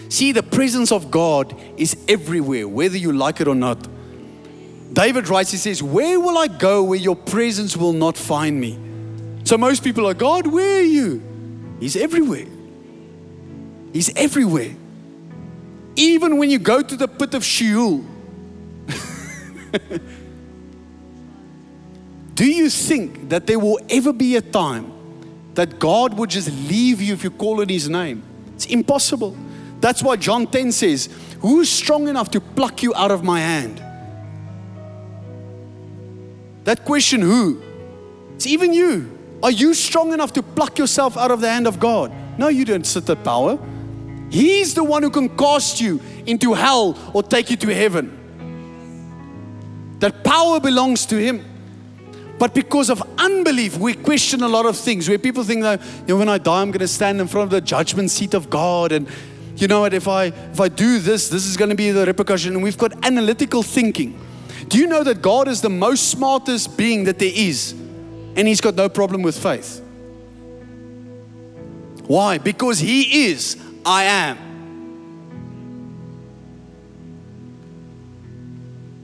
[0.09, 3.89] See, the presence of God is everywhere, whether you like it or not.
[4.93, 8.79] David writes, he says, Where will I go where your presence will not find me?
[9.45, 11.23] So most people are, God, where are you?
[11.79, 12.47] He's everywhere.
[13.93, 14.75] He's everywhere.
[16.01, 17.99] Even when you go to the pit of Sheol,
[22.35, 24.91] do you think that there will ever be a time
[25.53, 28.23] that God would just leave you if you call on His name?
[28.55, 29.37] It's impossible.
[29.81, 31.11] That's why John 10 says,
[31.41, 33.85] Who's strong enough to pluck you out of my hand?
[36.65, 37.61] That question, who?
[38.37, 39.19] It's even you.
[39.43, 42.11] Are you strong enough to pluck yourself out of the hand of God?
[42.39, 43.59] No, you don't sit at power.
[44.31, 48.17] He's the one who can cast you into hell or take you to heaven.
[49.99, 51.45] That power belongs to Him.
[52.39, 56.15] But because of unbelief, we question a lot of things where people think that, you
[56.15, 58.49] know, when I die, I'm going to stand in front of the judgment seat of
[58.49, 58.93] God.
[58.93, 59.07] And
[59.57, 62.07] you know what, if I, if I do this, this is going to be the
[62.07, 62.55] repercussion.
[62.55, 64.19] And we've got analytical thinking.
[64.69, 67.73] Do you know that God is the most smartest being that there is?
[67.73, 69.83] And He's got no problem with faith.
[72.07, 72.39] Why?
[72.39, 74.37] Because He is I am.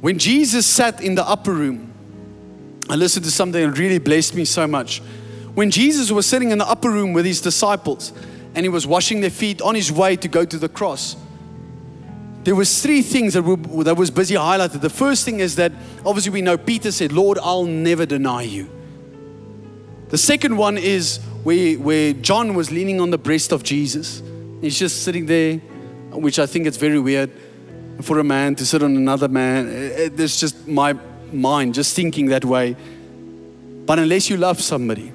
[0.00, 1.92] When Jesus sat in the upper room,
[2.88, 5.00] I listened to something that really blessed me so much.
[5.54, 8.12] When Jesus was sitting in the upper room with his disciples
[8.54, 11.16] and he was washing their feet on his way to go to the cross,
[12.44, 14.80] there was three things that, were, that was busy highlighted.
[14.80, 15.72] The first thing is that
[16.04, 18.70] obviously we know Peter said, Lord, I'll never deny you.
[20.10, 24.22] The second one is where, where John was leaning on the breast of Jesus.
[24.60, 25.58] He's just sitting there,
[26.12, 27.30] which I think is very weird
[28.02, 29.68] for a man to sit on another man.
[29.68, 30.94] Uh, uh, it's just my
[31.32, 32.76] mind just thinking that way.
[33.86, 35.12] But unless you love somebody,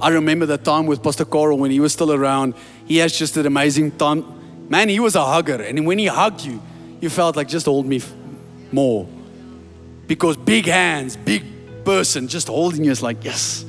[0.00, 2.54] I remember that time with Pastor Carl when he was still around.
[2.86, 4.68] He has just an amazing time.
[4.68, 5.62] Man, he was a hugger.
[5.62, 6.60] And when he hugged you,
[7.00, 8.00] you felt like, just hold me
[8.72, 9.08] more.
[10.06, 11.44] Because big hands, big
[11.84, 13.64] person, just holding you is like, yes,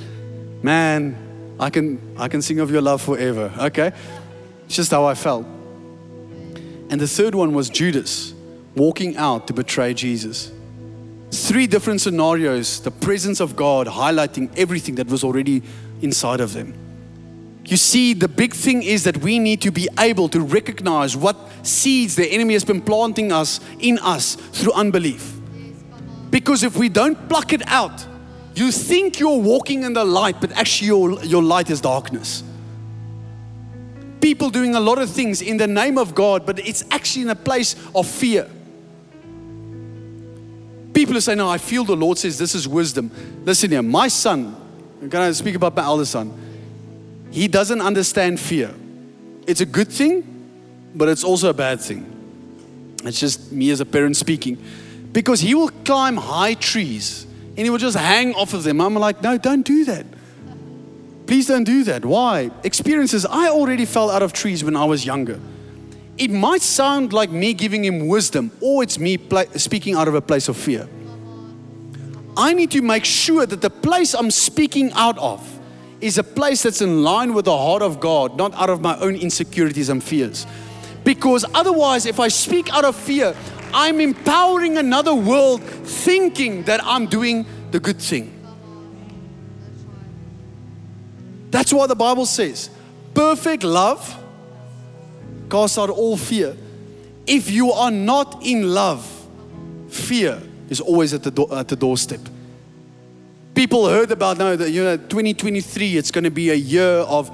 [0.62, 1.16] man,
[1.60, 3.52] I can, I can sing of your love forever.
[3.60, 3.92] Okay?
[4.68, 5.46] It's just how I felt.
[6.90, 8.34] And the third one was Judas
[8.76, 10.52] walking out to betray Jesus.
[11.32, 15.64] Three different scenarios, the presence of God highlighting everything that was already
[16.02, 16.74] inside of them.
[17.64, 21.38] You see, the big thing is that we need to be able to recognize what
[21.64, 25.34] seeds the enemy has been planting us in us through unbelief.
[26.30, 28.06] Because if we don't pluck it out,
[28.54, 32.44] you think you're walking in the light, but actually your, your light is darkness
[34.22, 37.30] people doing a lot of things in the name of God, but it's actually in
[37.30, 38.50] a place of fear.
[40.94, 43.12] People are saying, No, I feel the Lord says this is wisdom.
[43.46, 44.56] Listen here, my son,
[45.00, 46.34] can I speak about my elder son?
[47.32, 48.74] He doesn't understand fear.
[49.46, 50.24] It's a good thing,
[50.96, 52.98] but it's also a bad thing.
[53.04, 54.58] It's just me as a parent speaking.
[55.12, 58.82] Because he will climb high trees and he will just hang off of them.
[58.82, 60.06] I'm like, No, don't do that.
[61.28, 62.06] Please don't do that.
[62.06, 62.50] Why?
[62.64, 63.26] Experiences.
[63.26, 65.40] I already fell out of trees when I was younger.
[66.18, 69.20] It might sound like me giving him wisdom, or it's me
[69.56, 70.88] speaking out of a place of fear.
[72.36, 75.60] I need to make sure that the place I'm speaking out of
[76.00, 78.98] is a place that's in line with the heart of God, not out of my
[79.00, 80.48] own insecurities and fears.
[81.04, 83.36] Because otherwise, if I speak out of fear,
[83.74, 88.37] I'm empowering another world thinking that I'm doing the good thing.
[91.50, 92.70] That's why the Bible says
[93.14, 94.16] perfect love
[95.50, 96.56] casts out all fear.
[97.26, 99.06] If you are not in love,
[99.90, 102.20] fear is always at the, do- at the doorstep.
[103.56, 107.32] people heard about now that you know 2023 it's going to be a year of
[107.32, 107.34] uh,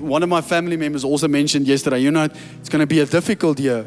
[0.00, 2.24] one of my family members also mentioned yesterday you know
[2.58, 3.86] it's going to be a difficult year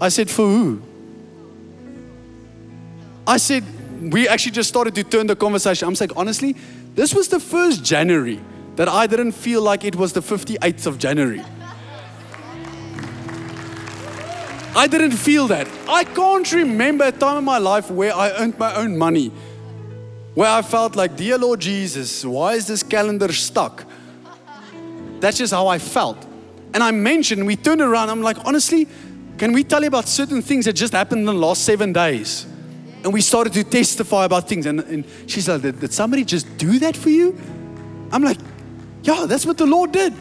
[0.00, 0.82] i said for who
[3.28, 3.62] i said
[4.12, 6.56] we actually just started to turn the conversation i'm saying honestly
[6.96, 8.40] this was the first january
[8.78, 11.44] that i didn't feel like it was the 58th of january
[14.78, 15.66] I didn't feel that.
[15.88, 19.32] I can't remember a time in my life where I earned my own money
[20.38, 23.84] where I felt like, Dear Lord Jesus, why is this calendar stuck?
[25.18, 26.24] That's just how I felt.
[26.72, 28.86] And I mentioned, we turned around, I'm like, honestly,
[29.36, 32.46] can we tell you about certain things that just happened in the last seven days?
[33.02, 34.66] And we started to testify about things.
[34.66, 37.36] And, and she's like, did, did somebody just do that for you?
[38.12, 38.38] I'm like,
[39.02, 40.12] yeah, that's what the Lord did.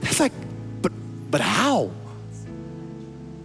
[0.00, 0.32] That's like,
[0.80, 0.92] but
[1.30, 1.90] but how?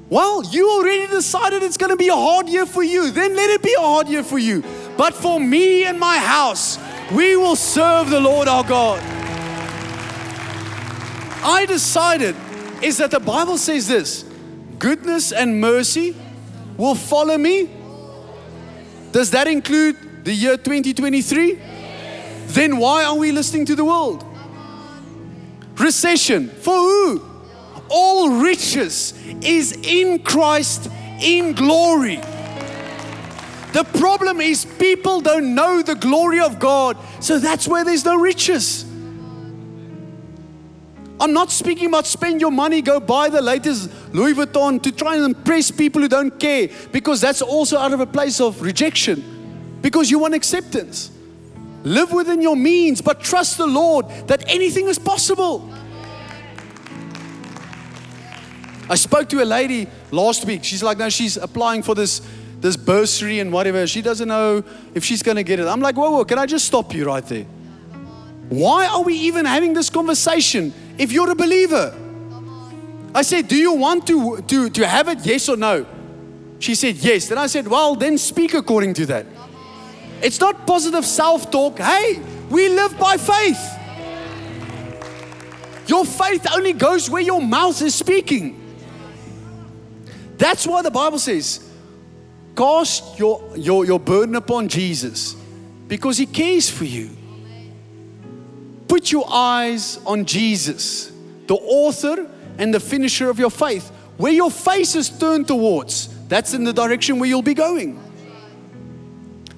[0.09, 3.11] Well, you already decided it's going to be a hard year for you.
[3.11, 4.63] Then let it be a hard year for you.
[4.95, 6.79] But for me and my house,
[7.11, 9.01] we will serve the Lord our God.
[11.43, 12.35] I decided
[12.81, 14.23] is that the Bible says this
[14.79, 16.15] goodness and mercy
[16.77, 17.69] will follow me.
[19.11, 21.59] Does that include the year 2023?
[22.47, 24.25] Then why are we listening to the world?
[25.75, 26.49] Recession.
[26.49, 27.21] For who?
[27.89, 30.89] All riches is in Christ
[31.21, 32.17] in glory.
[33.73, 38.17] The problem is people don't know the glory of God, so that's where there's no
[38.17, 38.85] riches.
[41.19, 45.15] I'm not speaking about spend your money, go buy the latest Louis Vuitton to try
[45.15, 49.79] and impress people who don't care, because that's also out of a place of rejection,
[49.81, 51.11] because you want acceptance.
[51.87, 55.73] Live within your means, but trust the Lord that anything is possible.
[58.89, 60.63] I spoke to a lady last week.
[60.63, 62.21] She's like, no, she's applying for this
[62.59, 63.85] this bursary and whatever.
[63.87, 65.67] She doesn't know if she's going to get it.
[65.67, 67.45] I'm like, whoa, whoa, can I just stop you right there?
[68.49, 71.95] Why are we even having this conversation if you're a believer?
[73.13, 75.85] I said, do you want to, to, to have it, yes or no?
[76.59, 77.27] She said, yes.
[77.27, 79.25] Then I said, well, then speak according to that.
[80.21, 81.79] It's not positive self talk.
[81.79, 83.59] Hey, we live by faith.
[85.87, 88.63] Your faith only goes where your mouth is speaking.
[90.37, 91.63] That's why the Bible says,
[92.55, 95.35] Cast your, your, your burden upon Jesus
[95.87, 97.11] because He cares for you.
[98.87, 101.11] Put your eyes on Jesus,
[101.45, 103.89] the author and the finisher of your faith.
[104.17, 108.03] Where your face is turned towards, that's in the direction where you'll be going.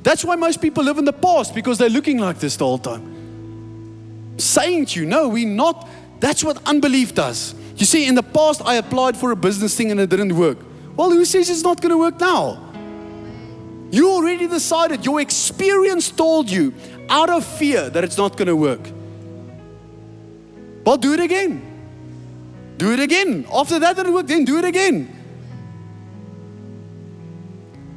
[0.10, 2.80] That's why most people live in the past because they're looking like this the whole
[2.80, 4.40] time.
[4.40, 5.88] Saying to you, no, we're not.
[6.20, 7.54] That's what unbelief does.
[7.76, 10.58] You see, in the past, I applied for a business thing and it didn't work.
[10.96, 12.60] Well, who says it's not going to work now?
[13.92, 16.74] You already decided, your experience told you
[17.08, 18.82] out of fear that it's not going to work.
[20.88, 21.62] Well, do it again.
[22.78, 23.46] Do it again.
[23.54, 25.08] After that didn't work, then do it again.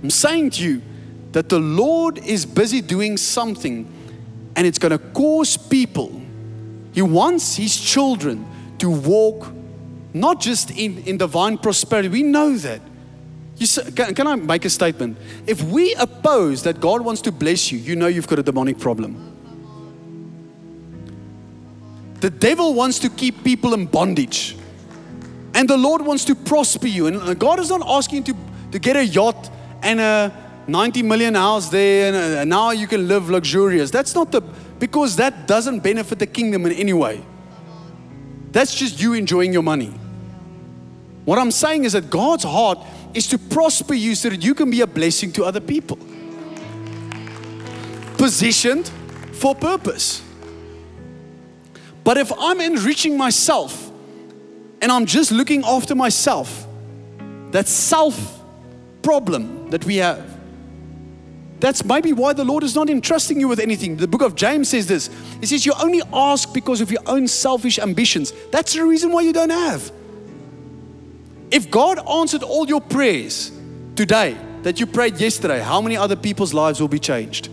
[0.03, 0.83] I'm saying to you
[1.33, 3.91] that the Lord is busy doing something
[4.55, 6.21] and it's going to cause people.
[6.93, 8.47] He wants His children
[8.79, 9.51] to walk
[10.15, 12.09] not just in, in divine prosperity.
[12.09, 12.81] We know that.
[13.57, 15.17] You can, can I make a statement?
[15.47, 18.79] If we oppose that God wants to bless you, you know you've got a demonic
[18.79, 19.29] problem.
[22.21, 24.57] The devil wants to keep people in bondage.
[25.55, 27.07] And the Lord wants to prosper you.
[27.07, 28.37] And uh, God is not asking you to,
[28.73, 29.51] to get a yacht
[29.83, 30.33] and a
[30.69, 33.91] 90 million house there uh, and now you can live luxurious.
[33.91, 34.41] That's not the,
[34.79, 37.23] because that doesn't benefit the kingdom in any way.
[38.51, 39.93] That's just you enjoying your money.
[41.25, 42.79] What I'm saying is that God's heart
[43.15, 45.99] is to prosper you so that you can be a blessing to other people.
[48.17, 48.91] Positioned
[49.33, 50.23] for purpose.
[52.05, 53.91] But if I'm enriching myself
[54.81, 56.67] and I'm just looking after myself,
[57.53, 58.41] that self
[59.03, 60.32] problem that we have,
[61.63, 63.97] that's maybe why the Lord is not entrusting you with anything.
[63.97, 65.09] The book of James says this
[65.39, 68.33] He says, You only ask because of your own selfish ambitions.
[68.51, 69.93] That's the reason why you don't have.
[71.53, 73.53] If God answered all your prayers
[73.95, 77.47] today that you prayed yesterday, how many other people's lives will be changed?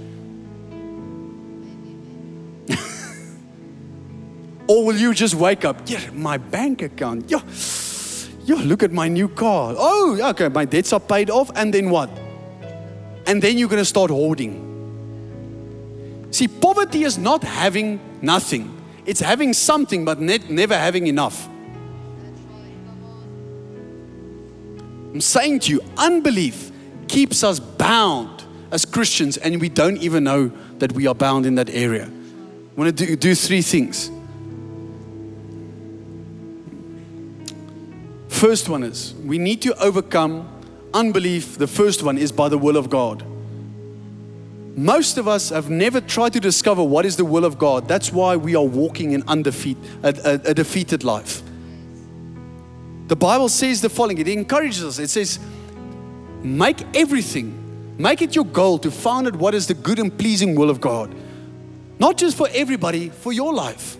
[4.67, 7.41] or will you just wake up, yeah, my bank account, yeah,
[8.45, 9.75] yeah, look at my new car.
[9.77, 12.09] Oh, okay, my debts are paid off, and then what?
[13.29, 14.65] And then you're going to start hoarding.
[16.31, 18.75] See, poverty is not having nothing.
[19.05, 21.47] It's having something but never having enough.
[25.13, 26.71] I'm saying to you, unbelief
[27.07, 31.53] keeps us bound as Christians and we don't even know that we are bound in
[31.53, 32.05] that area.
[32.05, 34.09] I want to do, do three things.
[38.27, 40.49] First one is we need to overcome
[40.93, 41.57] unbelief.
[41.57, 43.23] The first one is by the will of God.
[44.75, 47.87] Most of us have never tried to discover what is the will of God.
[47.87, 51.41] That's why we are walking in undefeat, a, a, a defeated life.
[53.07, 54.99] The Bible says the following it encourages us.
[54.99, 55.39] It says,
[56.41, 60.55] Make everything, make it your goal to find out what is the good and pleasing
[60.55, 61.13] will of God.
[61.99, 63.97] Not just for everybody, for your life.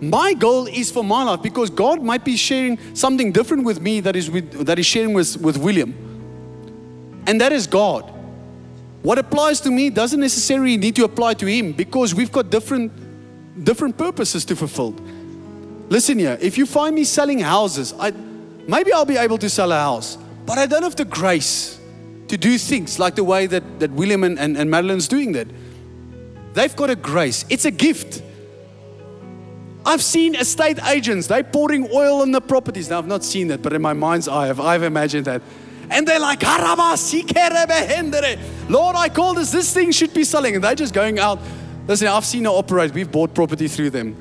[0.00, 4.00] My goal is for my life because God might be sharing something different with me
[4.00, 5.94] that is with, that is sharing with, with William.
[7.26, 8.12] And that is God.
[9.02, 12.92] What applies to me doesn't necessarily need to apply to him because we've got different
[13.64, 14.94] different purposes to fulfill.
[15.88, 18.10] Listen here, if you find me selling houses, I
[18.66, 21.80] maybe I'll be able to sell a house, but I don't have the grace
[22.28, 25.46] to do things like the way that, that William and, and, and Madeline's doing that.
[26.54, 27.44] They've got a grace.
[27.48, 28.22] It's a gift.
[29.86, 32.90] I've seen estate agents, they're pouring oil on the properties.
[32.90, 35.42] Now, I've not seen that, but in my mind's eye, I've, I've imagined that.
[35.88, 36.42] And they're like,
[38.68, 40.56] Lord, I call this, this thing should be selling.
[40.56, 41.38] And they're just going out.
[41.86, 42.92] Listen, I've seen her operate.
[42.92, 44.16] We've bought property through them.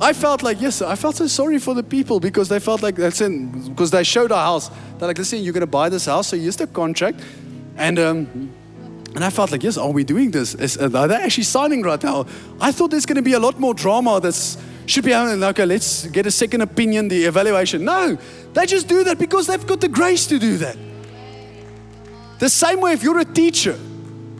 [0.00, 2.98] I felt like, yes, I felt so sorry for the people because they felt like,
[2.98, 4.68] listen, because they showed our house.
[4.98, 7.20] They're like, listen, you're going to buy this house, so here's the contract.
[7.76, 8.52] And, um,
[9.14, 10.54] and I felt like, yes, are we doing this?
[10.54, 12.26] Is, are they actually signing right now?
[12.60, 14.56] I thought there's going to be a lot more drama that's
[14.88, 17.84] should be having, okay, let's get a second opinion, the evaluation.
[17.84, 18.18] No,
[18.54, 20.76] they just do that because they've got the grace to do that.
[22.38, 23.78] The same way, if you're a teacher,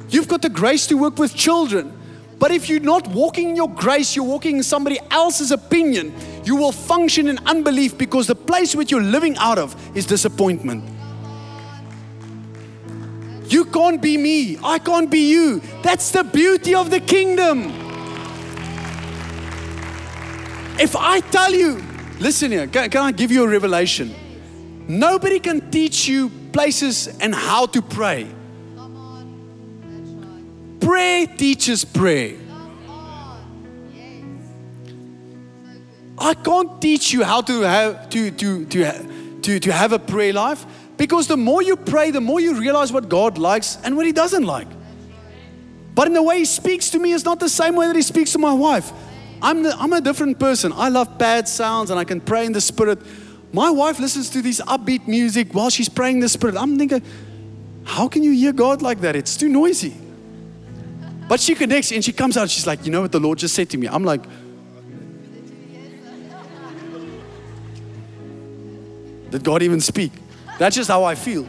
[0.09, 1.93] you've got the grace to work with children.
[2.39, 6.55] But if you're not walking in your grace, you're walking in somebody else's opinion, you
[6.57, 10.85] will function in unbelief because the place which you're living out of is disappointment.
[13.49, 14.59] You can't be me.
[14.63, 15.61] I can't be you.
[15.83, 17.88] That's the beauty of the kingdom.
[20.79, 21.83] If I tell you,
[22.21, 24.15] listen here, can, can I give you a revelation?
[24.87, 28.29] Nobody can teach you places and how to pray.
[30.81, 32.37] Prayer teaches prayer.
[36.21, 40.33] I can't teach you how to have to, to, to, to, to have a prayer
[40.33, 40.65] life
[40.97, 44.13] because the more you pray, the more you realize what God likes and what He
[44.13, 44.69] doesn't like.
[45.95, 48.03] But in the way He speaks to me is not the same way that He
[48.03, 48.93] speaks to my wife.
[49.41, 50.73] I'm, the, I'm a different person.
[50.75, 52.99] I love bad sounds and I can pray in the spirit.
[53.53, 56.57] My wife listens to this upbeat music while she's praying in the spirit.
[56.57, 57.03] I'm thinking,
[57.85, 59.17] how can you hear God like that?
[59.17, 59.95] It's too noisy.
[61.29, 62.51] But she connects and she comes out.
[62.51, 63.87] She's like, you know what the Lord just said to me?
[63.87, 64.23] I'm like,
[69.31, 70.13] did God even speak?
[70.59, 71.47] That's just how I feel.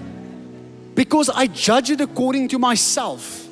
[0.96, 3.49] Because I judge it according to myself.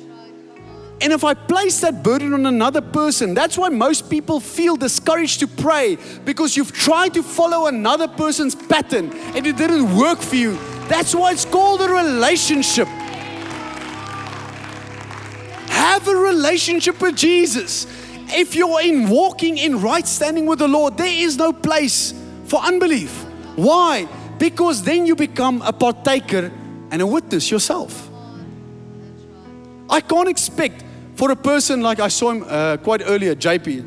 [1.00, 5.40] And if I place that burden on another person, that's why most people feel discouraged
[5.40, 10.34] to pray because you've tried to follow another person's pattern and it didn't work for
[10.34, 10.58] you.
[10.88, 12.88] That's why it's called a relationship.
[15.68, 17.86] Have a relationship with Jesus.
[18.30, 22.12] If you're in walking in right standing with the Lord, there is no place
[22.46, 23.24] for unbelief.
[23.54, 24.08] Why?
[24.38, 26.50] Because then you become a partaker
[26.90, 28.10] and a witness yourself.
[29.88, 30.84] I can't expect
[31.18, 33.84] for a person like I saw him uh, quite earlier, JP,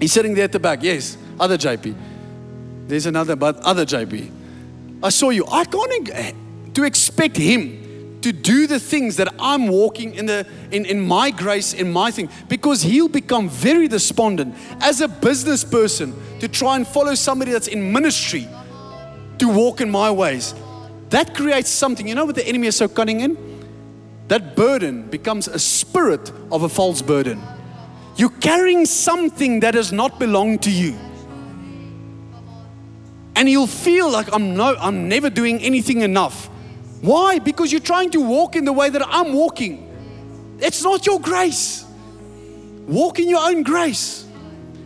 [0.00, 0.82] he's sitting there at the back.
[0.82, 1.94] Yes, other JP.
[2.88, 4.32] There's another, but other JP.
[5.04, 5.46] I saw you.
[5.46, 10.84] I can't to expect him to do the things that I'm walking in the in,
[10.84, 16.12] in my grace, in my thing, because he'll become very despondent as a business person
[16.40, 18.48] to try and follow somebody that's in ministry
[19.38, 20.56] to walk in my ways.
[21.10, 22.08] That creates something.
[22.08, 23.55] You know what the enemy is so cunning in?
[24.28, 27.40] That burden becomes a spirit of a false burden.
[28.16, 30.96] You're carrying something that does not belong to you.
[33.36, 36.46] And you'll feel like I'm no I'm never doing anything enough.
[37.02, 37.38] Why?
[37.38, 39.82] Because you're trying to walk in the way that I'm walking.
[40.58, 41.84] It's not your grace.
[42.86, 44.24] Walk in your own grace.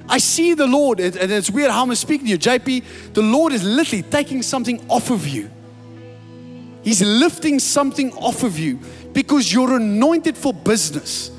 [0.09, 3.13] I see the Lord, and it's weird how I'm speaking to you, JP.
[3.15, 5.49] The Lord is literally taking something off of you.
[6.83, 8.81] He's lifting something off of you
[9.21, 11.31] because you're anointed for business.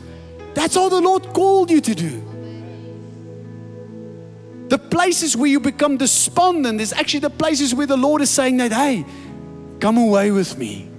[0.53, 2.23] That's all the Lord called you to do.
[4.67, 8.57] The places where you become despondent is actually the places where the Lord is saying
[8.57, 9.03] that, hey,
[9.79, 10.91] come away with me.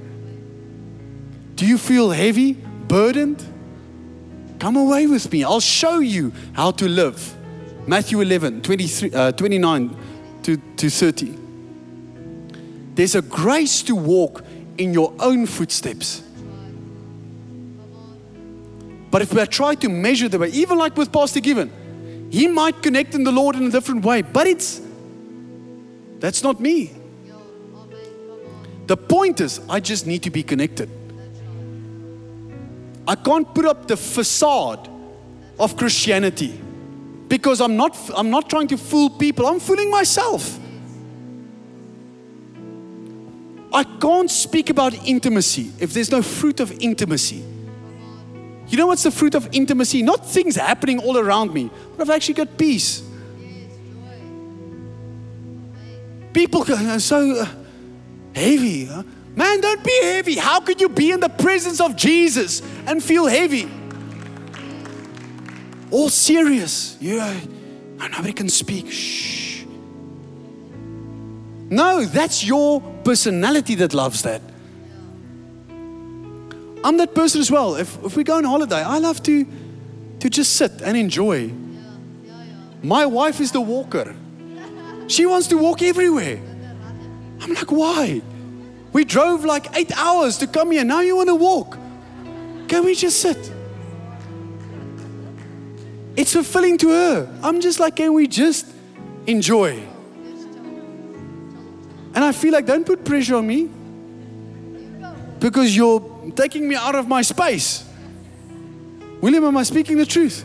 [1.55, 3.45] Do you feel heavy, burdened?
[4.59, 5.45] Come away with me.
[5.45, 7.37] I'll show you how to live.
[7.87, 9.97] Matthew 11, 23, uh, 29
[10.43, 11.39] to, to 30.
[12.97, 14.45] There's a grace to walk
[14.79, 16.25] in your own footsteps.
[19.13, 21.71] But if I try to measure the way, even like with Pastor Given,
[22.31, 24.81] he might connect in the Lord in a different way, but it's
[26.19, 26.93] that's not me.
[28.87, 30.89] The point is, I just need to be connected.
[33.07, 34.89] I can't put up the facade
[35.59, 36.59] of Christianity
[37.29, 40.59] because I'm not, I'm not trying to fool people, I'm fooling myself.
[43.75, 47.52] I can't speak about intimacy if there's no fruit of intimacy.
[48.73, 50.03] You know what's the fruit of intimacy?
[50.03, 53.03] Not things happening all around me, but I've actually got peace.
[56.33, 57.47] People are so uh,
[58.35, 58.89] heavy.
[59.37, 60.37] Man, don't be heavy.
[60.37, 63.71] How could you be in the presence of Jesus and feel heavy?
[65.91, 66.97] All serious.
[66.99, 67.39] Yeah,
[67.99, 68.91] nobody can speak.
[68.91, 69.65] Shh.
[71.69, 74.41] No, that's your personality that loves that.
[76.85, 77.77] I'm that person as well.
[77.77, 79.47] If, if we go on holiday, I love to,
[80.21, 81.53] to just sit and enjoy.
[82.83, 84.15] My wife is the walker.
[85.07, 86.41] She wants to walk everywhere.
[87.41, 88.23] I'm like, why?
[88.93, 90.85] We drove like eight hours to come here.
[90.85, 91.79] Now you want to walk.
[92.69, 93.53] Can we just sit?
[96.17, 97.39] It's fulfilling to her.
[97.43, 98.67] I'm just like, can we just
[99.27, 99.83] enjoy?
[102.15, 103.71] And I feel like, don't put pressure on me
[105.39, 107.85] because you're taking me out of my space.
[109.21, 110.45] William, am I speaking the truth?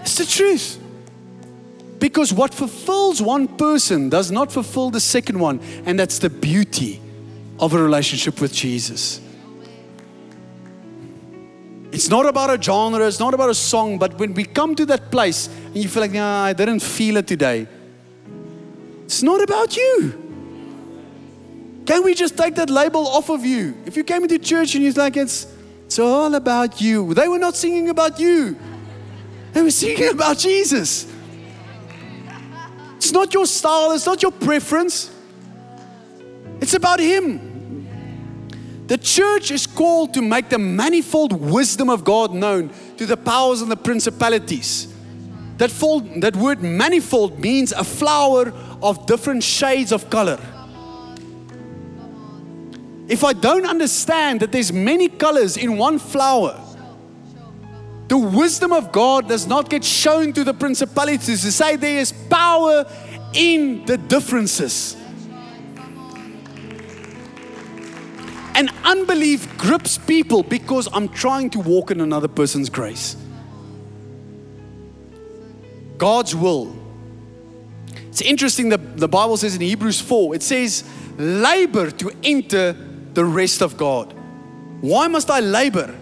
[0.00, 0.78] It's the truth.
[1.98, 7.00] Because what fulfills one person does not fulfill the second one, and that's the beauty
[7.60, 9.20] of a relationship with Jesus.
[11.92, 14.86] It's not about a genre, it's not about a song, but when we come to
[14.86, 17.68] that place and you feel like, nah, I didn't feel it today,
[19.04, 20.21] it's not about you.
[21.86, 23.76] Can we just take that label off of you?
[23.86, 25.46] If you came into church and you're like, it's,
[25.86, 28.56] it's all about you, they were not singing about you,
[29.52, 31.12] they were singing about Jesus.
[32.96, 35.10] It's not your style, it's not your preference.
[36.60, 37.50] It's about Him.
[38.86, 43.60] The church is called to make the manifold wisdom of God known to the powers
[43.60, 44.92] and the principalities.
[45.56, 48.52] That, fold, that word manifold means a flower
[48.82, 50.38] of different shades of color.
[53.08, 56.58] If I don't understand that there's many colors in one flower,
[58.08, 62.12] the wisdom of God does not get shown to the principalities to say there is
[62.12, 62.84] power
[63.32, 64.96] in the differences.
[68.54, 73.16] And unbelief grips people because I'm trying to walk in another person's grace.
[75.96, 76.76] God's will.
[78.08, 80.84] It's interesting that the Bible says in Hebrews 4, it says,
[81.16, 82.76] labor to enter
[83.14, 84.12] the rest of God.
[84.80, 85.94] Why must I labor?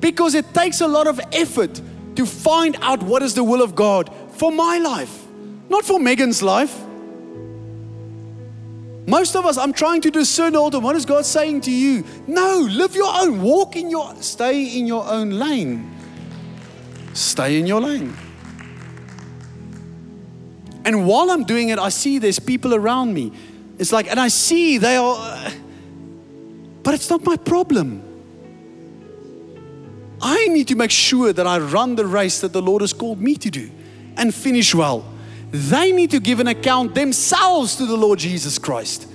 [0.00, 1.80] Because it takes a lot of effort
[2.16, 5.26] to find out what is the will of God for my life,
[5.68, 6.82] not for Megan's life.
[9.06, 12.04] Most of us, I'm trying to discern all the what is God saying to you?
[12.26, 15.92] No, live your own, walk in your, stay in your own lane.
[17.14, 18.16] Stay in your lane.
[20.84, 23.32] And while I'm doing it, I see there's people around me.
[23.78, 25.50] It's like, and I see they are,
[26.86, 28.00] but it's not my problem.
[30.22, 33.20] I need to make sure that I run the race that the Lord has called
[33.20, 33.68] me to do
[34.16, 35.04] and finish well.
[35.50, 39.10] They need to give an account themselves to the Lord Jesus Christ.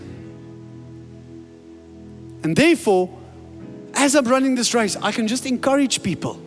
[2.44, 3.10] And therefore,
[3.94, 6.42] as I'm running this race, I can just encourage people.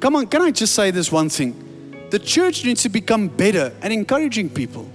[0.00, 2.08] Come on, can I just say this one thing?
[2.08, 4.90] The church needs to become better at encouraging people.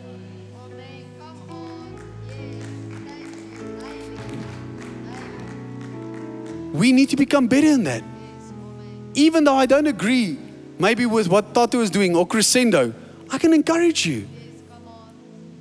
[6.73, 8.03] We need to become better in that
[9.19, 10.37] even though I don't agree
[10.77, 12.93] maybe with what Tato is doing or Crescendo,
[13.29, 14.27] I can encourage you.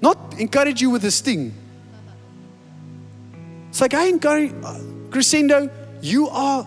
[0.00, 1.52] Not encourage you with a sting.
[3.68, 4.78] It's like I encourage uh,
[5.10, 6.66] Crescendo, you are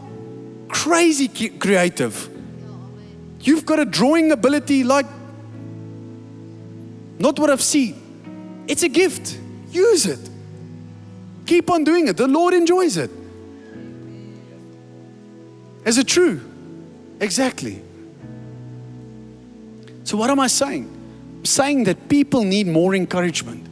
[0.68, 2.30] crazy creative.
[3.40, 5.06] You've got a drawing ability like
[7.20, 8.66] not what I've seen.
[8.68, 9.40] It's a gift.
[9.70, 10.30] Use it.
[11.46, 12.18] Keep on doing it.
[12.18, 13.12] The Lord enjoys it.
[15.86, 16.42] Is it true?
[17.20, 17.82] Exactly.
[20.04, 20.90] So, what am I saying?
[21.40, 23.68] I'm saying that people need more encouragement.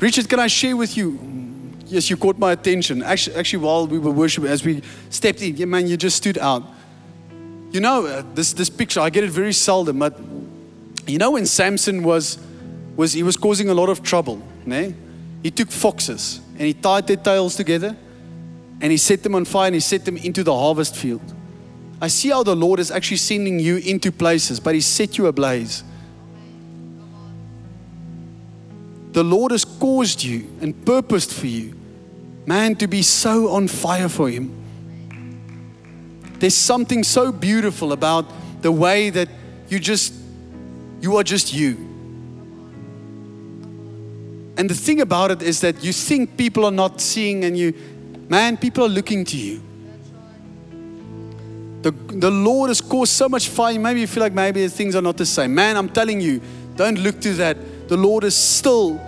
[0.00, 1.18] Richard, can I share with you?
[1.86, 3.02] Yes, you caught my attention.
[3.02, 6.62] Actually, actually while we were worshiping, as we stepped in, man, you just stood out.
[7.70, 10.18] You know, uh, this, this picture, I get it very seldom, but
[11.06, 12.38] you know when Samson was,
[12.96, 14.94] was he was causing a lot of trouble, né?
[15.42, 17.96] He took foxes and he tied their tails together
[18.80, 21.34] and he set them on fire and he set them into the harvest field.
[22.00, 25.26] I see how the Lord is actually sending you into places, but he set you
[25.26, 25.82] ablaze.
[29.12, 31.74] The Lord has caused you and purposed for you,
[32.46, 34.54] man, to be so on fire for him.
[36.38, 38.26] There's something so beautiful about
[38.62, 39.28] the way that
[39.68, 40.14] you just
[41.00, 41.76] you are just you.
[44.56, 47.72] And the thing about it is that you think people are not seeing, and you,
[48.28, 49.62] man, people are looking to you.
[51.82, 53.78] The, the Lord has caused so much fire.
[53.78, 55.54] Maybe you feel like maybe things are not the same.
[55.54, 56.40] Man, I'm telling you,
[56.76, 57.88] don't look to that.
[57.88, 59.00] The Lord has still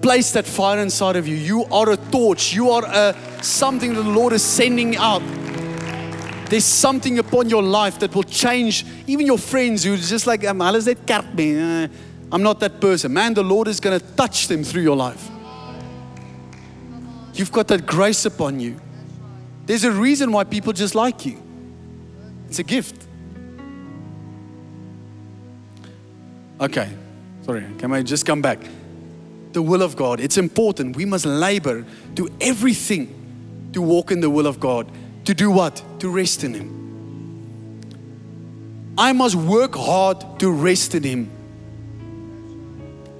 [0.00, 1.34] placed that fire inside of you.
[1.34, 2.54] You are a torch.
[2.54, 5.22] You are a something the Lord is sending out.
[6.48, 10.62] There's something upon your life that will change even your friends who just like, um,
[10.62, 10.88] is.
[10.88, 11.88] Uh,
[12.32, 13.12] I'm not that person.
[13.12, 15.28] Man, the Lord is going to touch them through your life.
[17.38, 18.80] You've got that grace upon you.
[19.64, 21.40] There's a reason why people just like you.
[22.48, 23.06] It's a gift.
[26.60, 26.88] Okay,
[27.42, 28.58] sorry, can I just come back?
[29.52, 30.96] The will of God, it's important.
[30.96, 34.90] We must labor, do everything to walk in the will of God.
[35.26, 35.80] To do what?
[36.00, 36.74] To rest in Him.
[38.98, 41.30] I must work hard to rest in Him.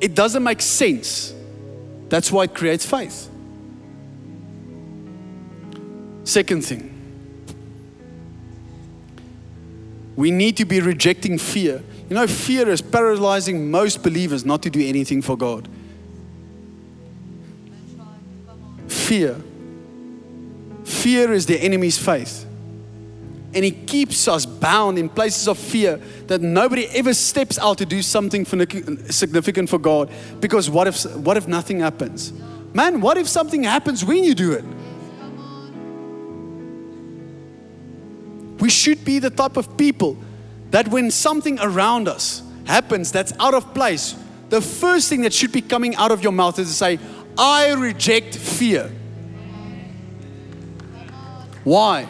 [0.00, 1.32] It doesn't make sense.
[2.08, 3.28] That's why it creates faith.
[6.28, 6.92] Second thing,
[10.14, 11.82] we need to be rejecting fear.
[12.10, 15.66] You know, fear is paralyzing most believers not to do anything for God.
[18.88, 19.40] Fear.
[20.84, 22.44] Fear is the enemy's faith.
[23.54, 27.86] And he keeps us bound in places of fear that nobody ever steps out to
[27.86, 30.10] do something significant for God.
[30.40, 32.34] Because what if, what if nothing happens?
[32.74, 34.64] Man, what if something happens when you do it?
[38.68, 40.18] We should be the type of people
[40.72, 44.14] that when something around us happens that's out of place,
[44.50, 46.98] the first thing that should be coming out of your mouth is to say,
[47.38, 48.90] I reject fear.
[51.64, 52.08] Why?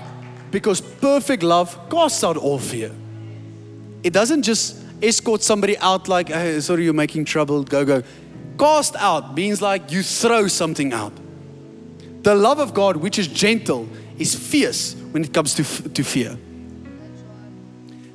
[0.50, 2.90] Because perfect love casts out all fear.
[4.02, 8.02] It doesn't just escort somebody out like, hey, sorry, you're making trouble, go, go.
[8.58, 11.12] Cast out means like you throw something out.
[12.22, 13.88] The love of God, which is gentle,
[14.18, 16.36] is fierce when it comes to, to fear.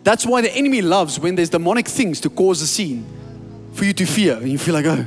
[0.04, 3.06] That's why the enemy loves when there's demonic things to cause a scene
[3.74, 4.36] for you to fear.
[4.38, 5.06] And you feel like, oh.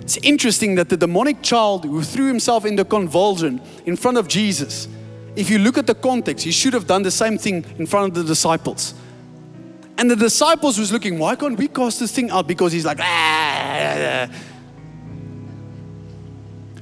[0.00, 4.88] It's interesting that the demonic child who threw himself into convulsion in front of Jesus
[5.34, 8.08] if you look at the context, he should have done the same thing in front
[8.08, 8.94] of the disciples.
[9.96, 12.46] And the disciples was looking, why can't we cast this thing out?
[12.46, 13.04] Because he's like, ah.
[13.04, 14.36] ah, ah, ah.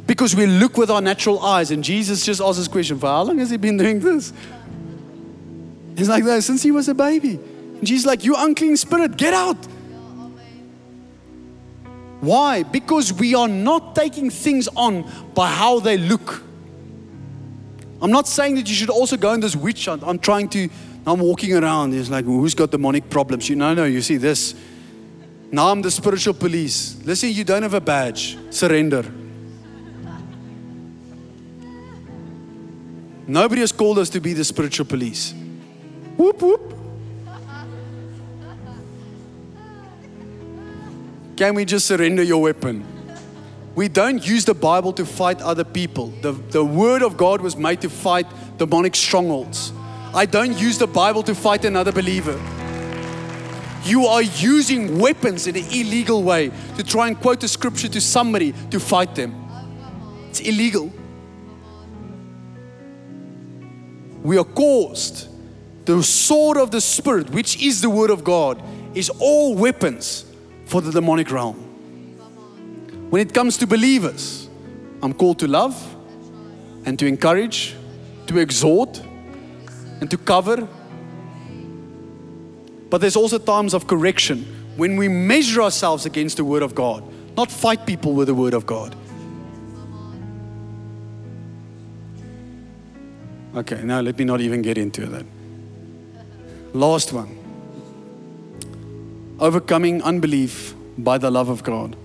[0.06, 3.22] Because we look with our natural eyes, and Jesus just asked this question, for how
[3.22, 4.32] long has he been doing this?
[6.00, 7.34] He's like, that since he was a baby.
[7.34, 9.58] And Jesus like, you unclean spirit, get out.
[12.22, 12.62] Why?
[12.62, 16.42] Because we are not taking things on by how they look.
[18.00, 20.02] I'm not saying that you should also go in this witch hunt.
[20.06, 20.70] I'm trying to,
[21.06, 21.92] I'm walking around.
[21.92, 23.50] It's like, who's got demonic problems?
[23.50, 24.54] You know, no, you see this.
[25.52, 26.98] Now I'm the spiritual police.
[27.04, 28.38] Listen, you don't have a badge.
[28.48, 29.04] Surrender.
[33.26, 35.34] Nobody has called us to be the spiritual police.
[36.20, 36.74] Whoop, whoop.
[41.34, 42.84] Can we just surrender your weapon?
[43.74, 46.08] We don't use the Bible to fight other people.
[46.20, 48.26] The, the Word of God was made to fight
[48.58, 49.72] demonic strongholds.
[50.12, 52.38] I don't use the Bible to fight another believer.
[53.84, 58.00] You are using weapons in an illegal way to try and quote the scripture to
[58.02, 59.34] somebody to fight them.
[60.28, 60.92] It's illegal.
[64.22, 65.29] We are caused.
[65.90, 68.62] The sword of the Spirit, which is the Word of God,
[68.94, 70.24] is all weapons
[70.66, 71.56] for the demonic realm.
[73.10, 74.48] When it comes to believers,
[75.02, 75.74] I'm called to love
[76.84, 77.74] and to encourage,
[78.28, 79.02] to exhort,
[80.00, 80.68] and to cover.
[82.88, 87.02] But there's also times of correction when we measure ourselves against the Word of God,
[87.36, 88.94] not fight people with the Word of God.
[93.56, 95.26] Okay, now let me not even get into that.
[96.72, 97.36] Last one
[99.38, 101.96] overcoming unbelief by the love of God.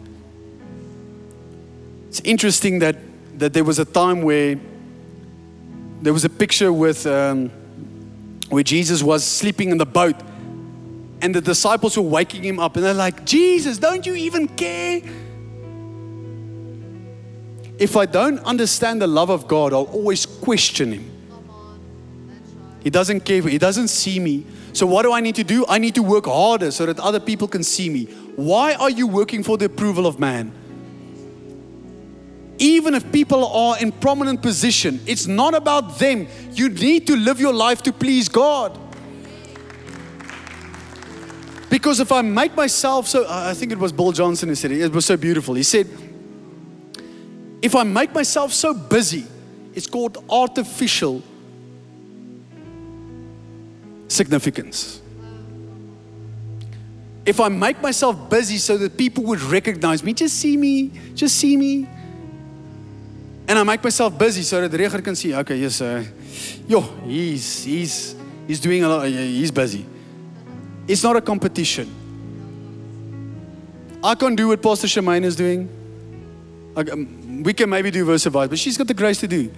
[2.07, 2.95] It's interesting that,
[3.37, 4.57] that there was a time where
[6.01, 7.49] there was a picture with um,
[8.49, 10.15] where Jesus was sleeping in the boat
[11.21, 15.01] and the disciples were waking him up and they're like, Jesus, don't you even care?
[17.77, 21.11] if I don't understand the love of God, I'll always question Him.
[22.81, 24.45] He doesn't care, He doesn't see me.
[24.75, 25.65] So, what do I need to do?
[25.69, 28.07] I need to work harder so that other people can see me.
[28.35, 30.51] Why are you working for the approval of man?
[32.57, 36.27] Even if people are in prominent position, it's not about them.
[36.51, 38.77] You need to live your life to please God.
[41.69, 44.81] Because if I make myself so, I think it was Bill Johnson who said it,
[44.81, 45.55] it was so beautiful.
[45.55, 45.87] He said,
[47.61, 49.25] if I make myself so busy,
[49.73, 51.23] it's called artificial
[54.15, 55.01] significance.
[57.25, 61.37] If I make myself busy so that people would recognize me, just see me, just
[61.37, 61.87] see me.
[63.47, 66.03] And I make myself busy so that the rechter can see, okay, yes, uh,
[66.67, 68.15] yo, he's, he's,
[68.47, 69.85] he's doing a lot, he's busy.
[70.87, 71.89] It's not a competition.
[74.03, 75.67] I can't do what Pastor Shemaine is doing.
[76.75, 79.51] Um, we can maybe do Versified, but she's got the grace to do.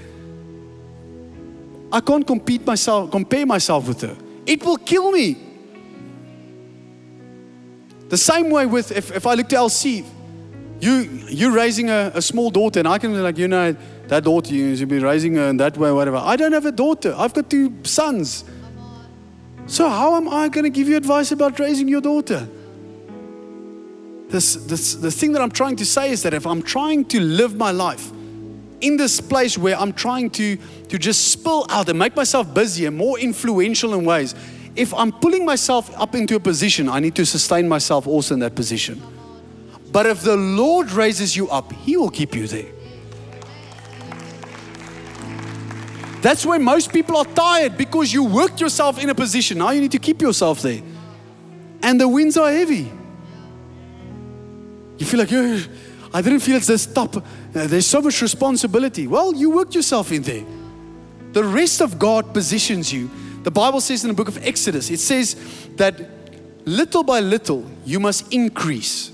[1.92, 4.18] I can't compete myself, compare myself with her.
[4.48, 5.38] It will kill me.
[8.10, 10.06] The same way with if, if I look to LC,
[10.80, 10.94] you
[11.30, 13.76] you're raising a, a small daughter, and I can be like, you know,
[14.08, 16.18] that daughter you should be raising her in that way, whatever.
[16.18, 17.14] I don't have a daughter.
[17.18, 18.46] I've got two sons.
[19.66, 22.48] So how am I going to give you advice about raising your daughter?
[24.30, 27.20] This, this, the thing that I'm trying to say is that if I'm trying to
[27.20, 28.12] live my life
[28.82, 30.58] in this place where I'm trying to,
[30.90, 34.36] to just spill out and make myself busier, more influential in ways,
[34.76, 38.40] if I'm pulling myself up into a position, I need to sustain myself also in
[38.42, 39.02] that position.
[39.92, 42.72] But if the Lord raises you up, He will keep you there.
[46.22, 49.60] That's when most people are tired because you worked yourself in a position.
[49.60, 50.82] Now you need to keep yourself there.
[51.82, 52.92] And the winds are heavy.
[54.98, 55.30] You feel like,
[56.14, 57.18] I didn't feel it's this top.
[57.18, 57.22] Uh,
[57.54, 59.08] there's so much responsibility.
[59.08, 60.44] Well, you worked yourself in there.
[61.34, 63.10] The rest of God positions you.
[63.44, 65.36] The Bible says in the book of Exodus, it says
[65.76, 66.00] that
[66.66, 69.12] little by little you must increase.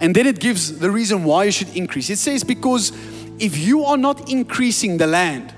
[0.00, 2.10] And then it gives the reason why you should increase.
[2.10, 2.92] It says, because
[3.38, 5.52] if you are not increasing the land,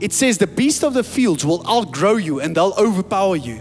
[0.00, 3.60] it says the beast of the fields will outgrow you and they'll overpower you.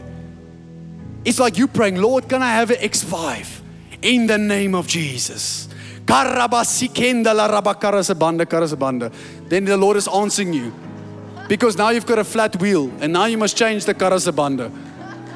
[1.26, 3.59] It's like you praying, Lord, can I have an X5
[4.02, 5.68] in the name of Jesus?
[6.06, 6.36] Then
[9.66, 10.74] the Lord is answering you
[11.48, 14.72] because now you've got a flat wheel and now you must change the karasabanda.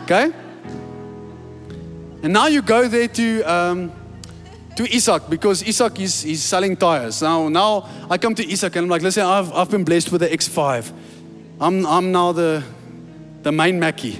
[0.03, 0.31] Okay?
[2.23, 3.41] And now you go there to.
[3.43, 3.91] Um,
[4.75, 7.21] to Isaac because Isaac is, is selling tires.
[7.21, 10.21] Now, now I come to Isaac and I'm like, listen, I've, I've been blessed with
[10.21, 10.91] the X5.
[11.61, 12.63] I'm, I'm now the,
[13.43, 14.19] the main Mackie.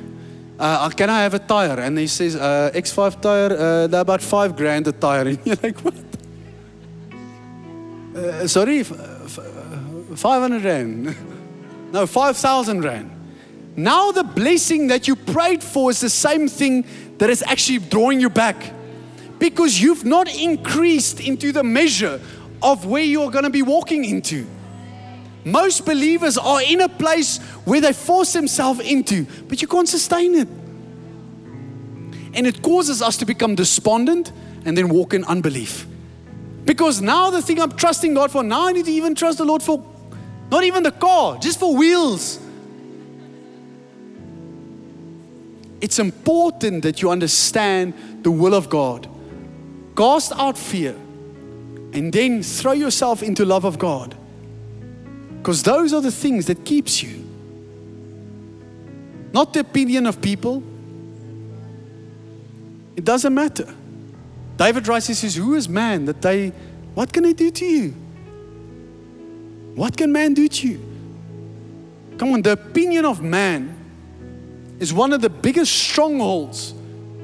[0.63, 1.77] Uh, can I have a tire?
[1.77, 5.27] And he says, uh, X5 tire, uh, they're about five grand a tire.
[5.27, 5.93] And you're like, what?
[8.15, 11.15] Uh, sorry, f- f- 500 rand.
[11.91, 13.11] no, 5,000 rand.
[13.75, 16.85] Now the blessing that you prayed for is the same thing
[17.17, 18.55] that is actually drawing you back
[19.39, 22.21] because you've not increased into the measure
[22.61, 24.47] of where you're going to be walking into.
[25.45, 30.35] Most believers are in a place where they force themselves into, but you can't sustain
[30.35, 30.47] it.
[32.35, 34.31] And it causes us to become despondent
[34.65, 35.85] and then walk in unbelief.
[36.65, 39.45] Because now the thing I'm trusting God for, now I need to even trust the
[39.45, 39.83] Lord for
[40.49, 42.39] not even the car, just for wheels.
[45.81, 49.09] It's important that you understand the will of God.
[49.97, 50.95] Cast out fear
[51.93, 54.15] and then throw yourself into love of God.
[55.43, 57.21] Because those are the things that keeps you.
[59.33, 60.63] Not the opinion of people.
[62.95, 63.67] It doesn't matter.
[64.55, 66.53] David he says, Who is man that they,
[66.93, 67.89] what can they do to you?
[69.75, 70.79] What can man do to you?
[72.17, 73.75] Come on, the opinion of man
[74.79, 76.73] is one of the biggest strongholds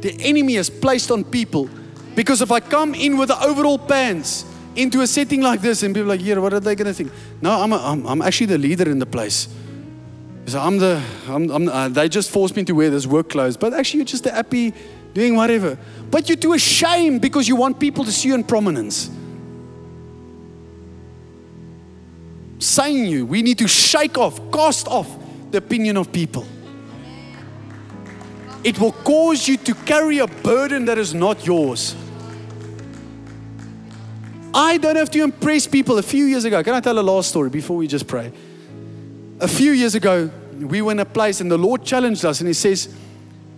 [0.02, 1.70] the enemy has placed on people
[2.16, 4.44] because if I come in with the overall pants
[4.82, 7.12] into a setting like this and people like, yeah, what are they going to think?
[7.42, 9.48] No, I'm, a, I'm, I'm actually the leader in the place.
[10.46, 13.58] So I'm the, I'm, I'm, uh, they just forced me to wear this work clothes.
[13.58, 14.74] But actually, you're just happy
[15.14, 15.78] doing whatever.
[16.10, 19.10] But you're too ashamed because you want people to see you in prominence.
[22.60, 25.08] Saying you, we need to shake off, cast off
[25.52, 26.46] the opinion of people
[28.64, 31.96] it will cause you to carry a burden that is not yours.
[34.60, 35.98] I don't have to impress people.
[36.00, 38.30] A few years ago, can I tell a last story before we just pray?
[39.40, 40.30] A few years ago,
[40.60, 42.94] we were in a place and the Lord challenged us and He says,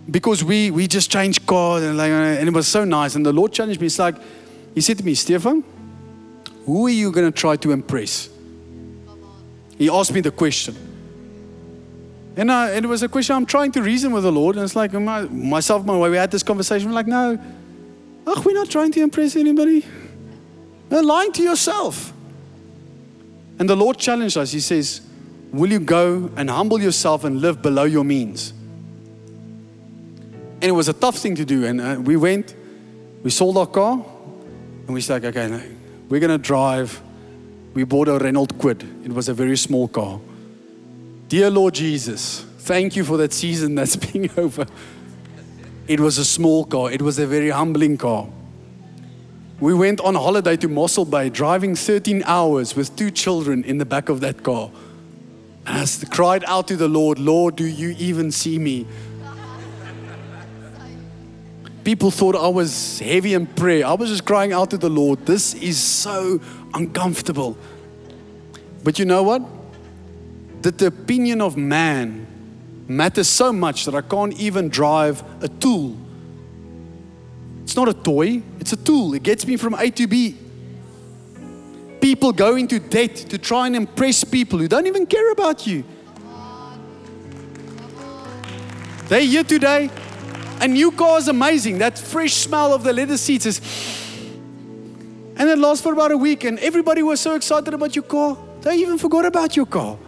[0.08, 3.16] because we, we just changed cars and, like, and it was so nice.
[3.16, 3.88] And the Lord challenged me.
[3.88, 4.14] It's like,
[4.76, 5.64] He said to me, Stephan,
[6.66, 8.28] Who are you going to try to impress?
[9.76, 10.76] He asked me the question.
[12.36, 14.54] And, I, and it was a question I'm trying to reason with the Lord.
[14.54, 16.90] And it's like my, myself, my way, we had this conversation.
[16.90, 17.40] We're like, no,
[18.28, 19.84] ach, we're not trying to impress anybody.
[21.00, 22.12] Lying to yourself.
[23.58, 24.52] And the Lord challenged us.
[24.52, 25.00] He says,
[25.52, 28.52] Will you go and humble yourself and live below your means?
[30.62, 31.66] And it was a tough thing to do.
[31.66, 32.54] And uh, we went,
[33.22, 34.04] we sold our car,
[34.86, 35.62] and we said, okay, no,
[36.08, 37.02] we're going to drive.
[37.74, 39.04] We bought a Renault Kwid.
[39.04, 40.20] It was a very small car.
[41.28, 44.66] Dear Lord Jesus, thank you for that season that's being over.
[45.88, 48.28] It was a small car, it was a very humbling car.
[49.62, 53.84] We went on holiday to Mossel Bay, driving 13 hours with two children in the
[53.84, 54.72] back of that car.
[55.64, 58.88] And I cried out to the Lord, Lord, do you even see me?
[61.84, 63.86] People thought I was heavy in prayer.
[63.86, 66.40] I was just crying out to the Lord, this is so
[66.74, 67.56] uncomfortable.
[68.82, 69.42] But you know what?
[70.62, 72.26] That the opinion of man
[72.88, 75.96] matters so much that I can't even drive a tool.
[77.62, 79.12] It's not a toy, it's a tool.
[79.12, 80.36] It gets me from A to B.
[82.00, 85.82] People go into debt to try and impress people who don't even care about you.
[89.08, 89.90] They're here today.
[90.60, 91.78] A new car is amazing.
[91.78, 93.60] That fresh smell of the leather seats is.
[95.36, 98.38] And it lasts for about a week, and everybody was so excited about your car,
[98.60, 99.98] they even forgot about your car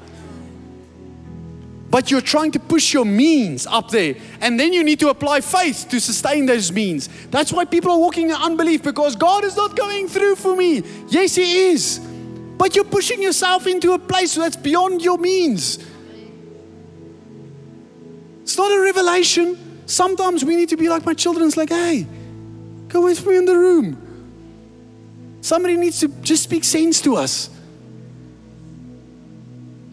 [1.95, 4.17] but you're trying to push your means up there.
[4.41, 7.09] And then you need to apply faith to sustain those means.
[7.31, 10.83] That's why people are walking in unbelief because God is not going through for me.
[11.07, 12.01] Yes, He is.
[12.59, 15.79] But you're pushing yourself into a place that's beyond your means.
[18.43, 19.57] It's not a revelation.
[19.87, 21.47] Sometimes we need to be like my children.
[21.47, 22.09] It's like, hey,
[22.89, 25.39] go with me in the room.
[25.43, 27.54] Somebody needs to just speak sense to us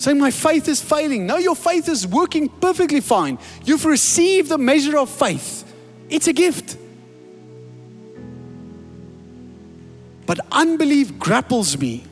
[0.01, 1.27] saying, My faith is failing.
[1.27, 3.37] No, your faith is working perfectly fine.
[3.63, 5.63] You've received the measure of faith,
[6.09, 6.77] it's a gift.
[10.25, 12.05] But unbelief grapples me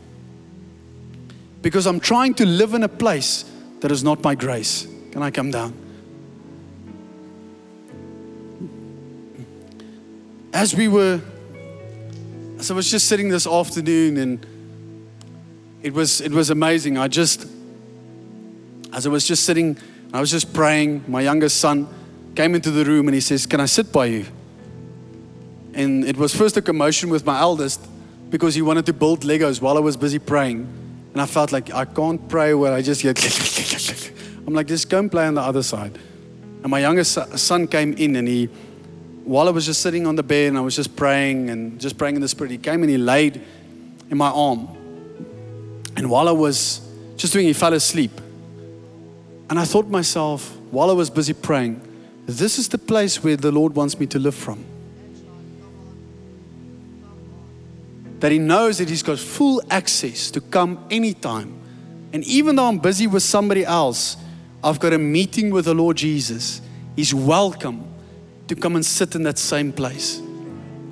[1.61, 3.45] because I'm trying to live in a place
[3.79, 4.87] that is not my grace.
[5.11, 5.73] Can I come down?
[10.51, 11.21] As we were,
[12.57, 14.45] as I was just sitting this afternoon and
[15.81, 16.97] it was it was amazing.
[16.97, 17.47] I just
[18.93, 19.77] as I was just sitting,
[20.13, 21.87] I was just praying, my youngest son
[22.35, 24.25] came into the room and he says, Can I sit by you?
[25.73, 27.85] And it was first a commotion with my eldest
[28.29, 30.67] because he wanted to build Legos while I was busy praying.
[31.13, 33.17] And I felt like I can't pray where I just get.
[34.47, 35.97] I'm like, just go and play on the other side.
[36.61, 38.45] And my youngest son came in and he,
[39.23, 41.97] while I was just sitting on the bed and I was just praying and just
[41.97, 43.41] praying in the spirit, he came and he laid
[44.09, 44.67] in my arm.
[45.95, 46.81] And while I was
[47.15, 48.11] just doing, he fell asleep.
[49.49, 51.81] And I thought myself, while I was busy praying,
[52.25, 54.63] this is the place where the Lord wants me to live from.
[58.19, 61.59] That He knows that He's got full access to come anytime.
[62.13, 64.17] And even though I'm busy with somebody else,
[64.63, 66.61] I've got a meeting with the Lord Jesus.
[66.95, 67.85] He's welcome
[68.47, 70.19] to come and sit in that same place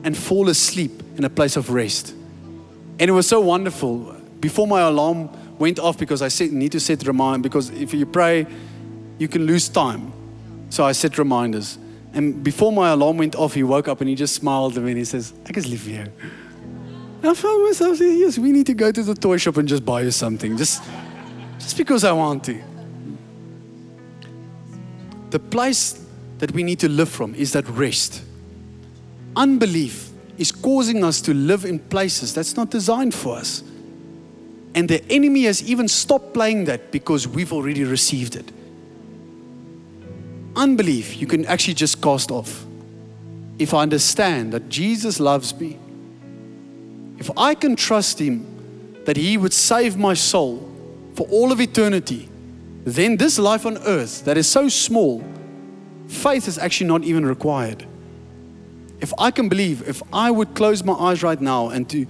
[0.04, 2.16] and fall asleep in a place of rest.
[3.00, 4.16] And it was so wonderful.
[4.40, 5.30] Before my alarm
[5.60, 8.46] went off because I said, need to set remind because if you pray,
[9.18, 10.14] you can lose time.
[10.70, 11.78] So I set reminders.
[12.14, 14.92] And before my alarm went off, he woke up and he just smiled at me
[14.92, 16.12] and he says, I can live here.
[17.22, 19.68] And I found myself saying, yes, we need to go to the toy shop and
[19.68, 20.58] just buy you something.
[20.58, 20.84] Just,
[21.60, 22.62] just because I want to.
[25.32, 26.04] The place
[26.38, 28.24] that we need to live from is that rest.
[29.36, 33.64] Unbelief is causing us to live in places that's not designed for us.
[34.78, 38.52] And the enemy has even stopped playing that because we've already received it.
[40.56, 42.64] Unbelief, you can actually just cast off.
[43.58, 45.80] If I understand that Jesus loves me,
[47.18, 48.46] if I can trust Him
[49.06, 50.72] that He would save my soul
[51.16, 52.30] for all of eternity,
[52.84, 55.24] then this life on earth that is so small,
[56.08, 57.84] faith is actually not even required.
[59.02, 62.06] If I can believe, if I would close my eyes right now and to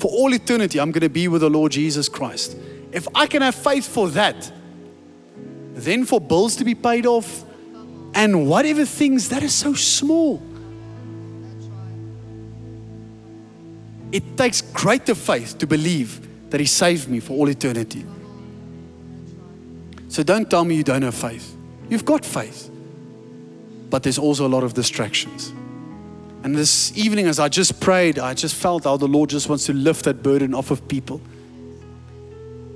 [0.00, 2.56] for all eternity, I'm going to be with the Lord Jesus Christ.
[2.90, 4.50] If I can have faith for that,
[5.74, 7.44] then for bills to be paid off
[8.14, 10.42] and whatever things that is so small.
[14.10, 18.04] It takes greater faith to believe that He saved me for all eternity.
[20.08, 21.54] So don't tell me you don't have faith.
[21.90, 22.70] You've got faith,
[23.90, 25.52] but there's also a lot of distractions.
[26.42, 29.66] And this evening, as I just prayed, I just felt how the Lord just wants
[29.66, 31.20] to lift that burden off of people.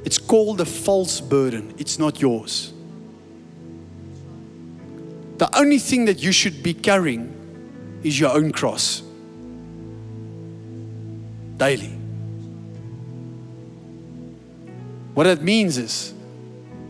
[0.04, 2.72] It's called a false burden, it's not yours.
[5.38, 7.30] The only thing that you should be carrying
[8.02, 9.02] is your own cross
[11.56, 11.92] daily.
[15.14, 16.12] What that means is,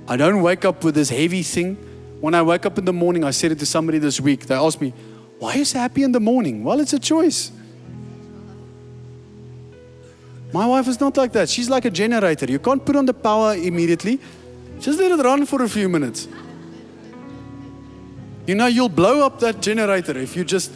[0.09, 1.77] I don't wake up with this heavy thing.
[2.20, 4.47] When I wake up in the morning, I said it to somebody this week.
[4.47, 4.93] They asked me,
[5.45, 6.64] Why is happy in the morning?
[6.64, 7.53] Well, it's a choice.
[10.55, 11.51] My wife is not like that.
[11.51, 12.47] She's like a generator.
[12.47, 14.20] You can't put on the power immediately,
[14.80, 16.28] just let it run for a few minutes.
[18.47, 20.72] You know, you'll blow up that generator if you just.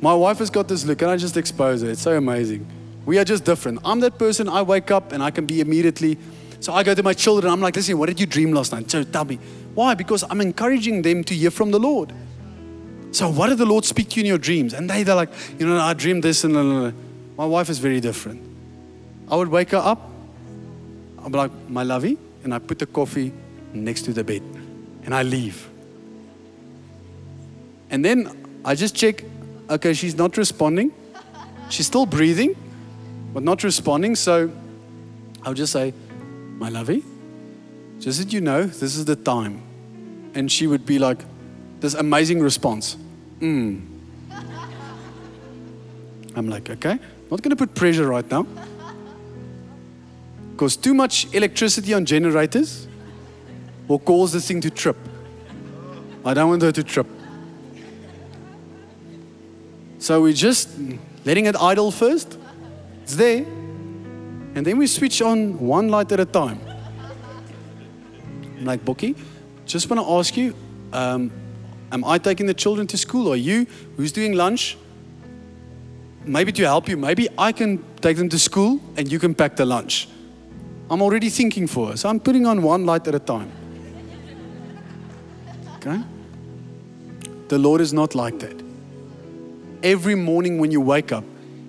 [0.00, 1.90] My wife has got this look, and I just expose her.
[1.90, 2.64] It's so amazing.
[3.04, 3.80] We are just different.
[3.84, 6.18] I'm that person, I wake up and I can be immediately.
[6.60, 8.88] So I go to my children, I'm like, listen, what did you dream last night?
[8.88, 9.40] So tell me.
[9.74, 9.94] Why?
[9.94, 12.12] Because I'm encouraging them to hear from the Lord.
[13.12, 14.72] So what did the Lord speak to you in your dreams?
[14.72, 16.92] And they, they're like, you know, I dreamed this and blah, blah, blah.
[17.36, 18.40] my wife is very different.
[19.28, 20.10] I would wake her up,
[21.24, 23.32] I'm like, my lovey, and I put the coffee
[23.72, 24.42] next to the bed
[25.04, 25.68] and I leave.
[27.90, 29.24] And then I just check,
[29.68, 30.92] okay, she's not responding.
[31.68, 32.56] She's still breathing,
[33.32, 34.16] but not responding.
[34.16, 34.50] So
[35.42, 35.92] I'll just say,
[36.58, 37.04] my lovey,
[37.98, 39.62] just that you know, this is the time.
[40.34, 41.18] And she would be like,
[41.80, 42.96] this amazing response.
[43.40, 43.86] Mm.
[46.36, 46.98] I'm like, okay,
[47.30, 48.46] not going to put pressure right now.
[50.52, 52.86] Because too much electricity on generators
[53.88, 54.96] will cause this thing to trip.
[56.24, 57.06] I don't want her to trip.
[59.98, 60.68] So we're just
[61.24, 62.38] letting it idle first.
[63.02, 63.44] It's there.
[64.54, 66.60] And then we switch on one light at a time.
[68.58, 69.14] I'm like, Bookie,
[69.64, 70.54] just want to ask you
[70.92, 71.30] um,
[71.92, 73.66] am I taking the children to school or you?
[73.96, 74.76] Who's doing lunch?
[76.24, 79.56] Maybe to help you, maybe I can take them to school and you can pack
[79.56, 80.08] the lunch.
[80.90, 81.96] I'm already thinking for her.
[81.96, 83.50] So I'm putting on one light at a time.
[85.76, 86.02] Okay?
[87.48, 88.62] The Lord is not like that.
[89.82, 91.24] Every morning when you wake up,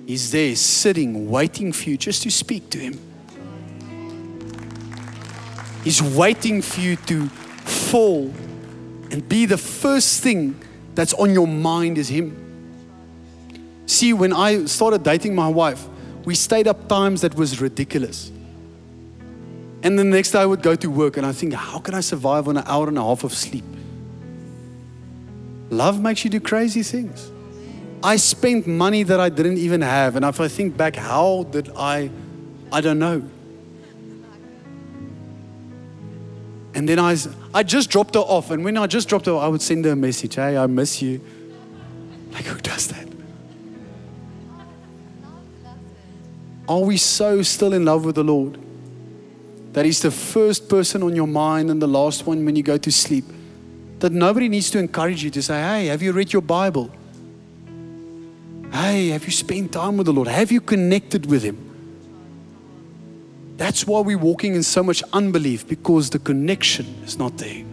[0.06, 3.00] He's there sitting, waiting for you just to speak to Him.
[5.84, 8.34] He's waiting for you to fall
[9.12, 10.60] and be the first thing
[10.96, 12.38] that's on your mind is Him.
[13.86, 15.88] See, when I started dating my wife,
[16.24, 18.32] we stayed up times that was ridiculous.
[19.84, 22.02] And the next day I would go to work and I think, how can I
[22.02, 23.66] survive on an hour and a half of sleep?
[25.70, 27.32] Love makes you do crazy things.
[28.04, 30.16] I spent money that I didn't even have.
[30.16, 32.10] And if I think back, how did I?
[32.72, 33.24] I don't know.
[36.82, 37.16] And then I,
[37.54, 38.50] I just dropped her off.
[38.50, 41.00] And when I just dropped her, I would send her a message Hey, I miss
[41.00, 41.22] you.
[42.32, 43.08] Like, who does that?
[46.68, 48.58] Are we so still in love with the Lord
[49.74, 52.80] that He's the first person on your mind and the last one when you go
[52.80, 53.26] to sleep?
[54.00, 56.90] That nobody needs to encourage you to say, Hey, have you read your Bible?
[58.74, 60.30] Hey, have you spent time with the Lord?
[60.30, 61.71] Have you connected with Him?
[63.62, 67.64] That's why we're walking in so much unbelief because the connection is not there.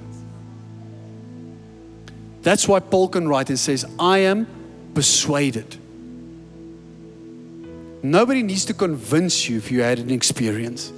[2.42, 4.46] That's why Paul can write and says, I am
[4.92, 5.78] persuaded.
[8.02, 10.92] Nobody needs to convince you if you had an experience.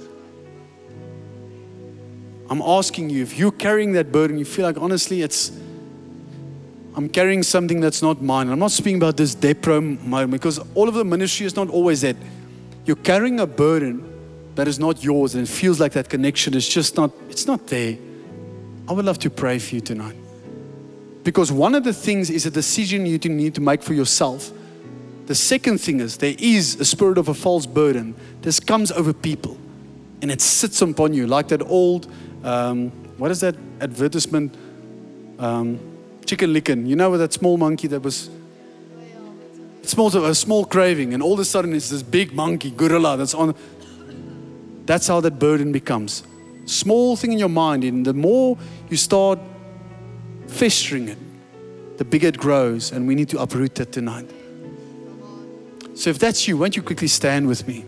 [2.49, 5.53] I'm asking you, if you're carrying that burden, you feel like honestly, it's
[6.97, 8.49] I'm carrying something that's not mine.
[8.49, 12.01] I'm not speaking about this depro moment because all of the ministry is not always
[12.01, 12.17] that.
[12.83, 14.10] You're carrying a burden
[14.55, 17.67] that is not yours and it feels like that connection is just not, it's not
[17.67, 17.97] there.
[18.87, 20.15] I would love to pray for you tonight.
[21.23, 24.51] Because one of the things is a decision you need to make for yourself.
[25.27, 28.15] The second thing is there is a spirit of a false burden.
[28.41, 29.57] This comes over people
[30.21, 32.11] and it sits upon you like that old,
[32.43, 34.55] um, what is that advertisement?
[35.39, 35.79] Um,
[36.25, 36.85] chicken licken.
[36.85, 38.29] You know, with that small monkey that was
[39.83, 43.33] small, a small craving, and all of a sudden it's this big monkey, gorilla, that's
[43.33, 43.55] on.
[44.85, 46.23] That's how that burden becomes.
[46.65, 48.57] Small thing in your mind, and the more
[48.89, 49.39] you start
[50.47, 51.17] festering it,
[51.97, 54.29] the bigger it grows, and we need to uproot that tonight.
[55.93, 57.85] So if that's you, why don't you quickly stand with me?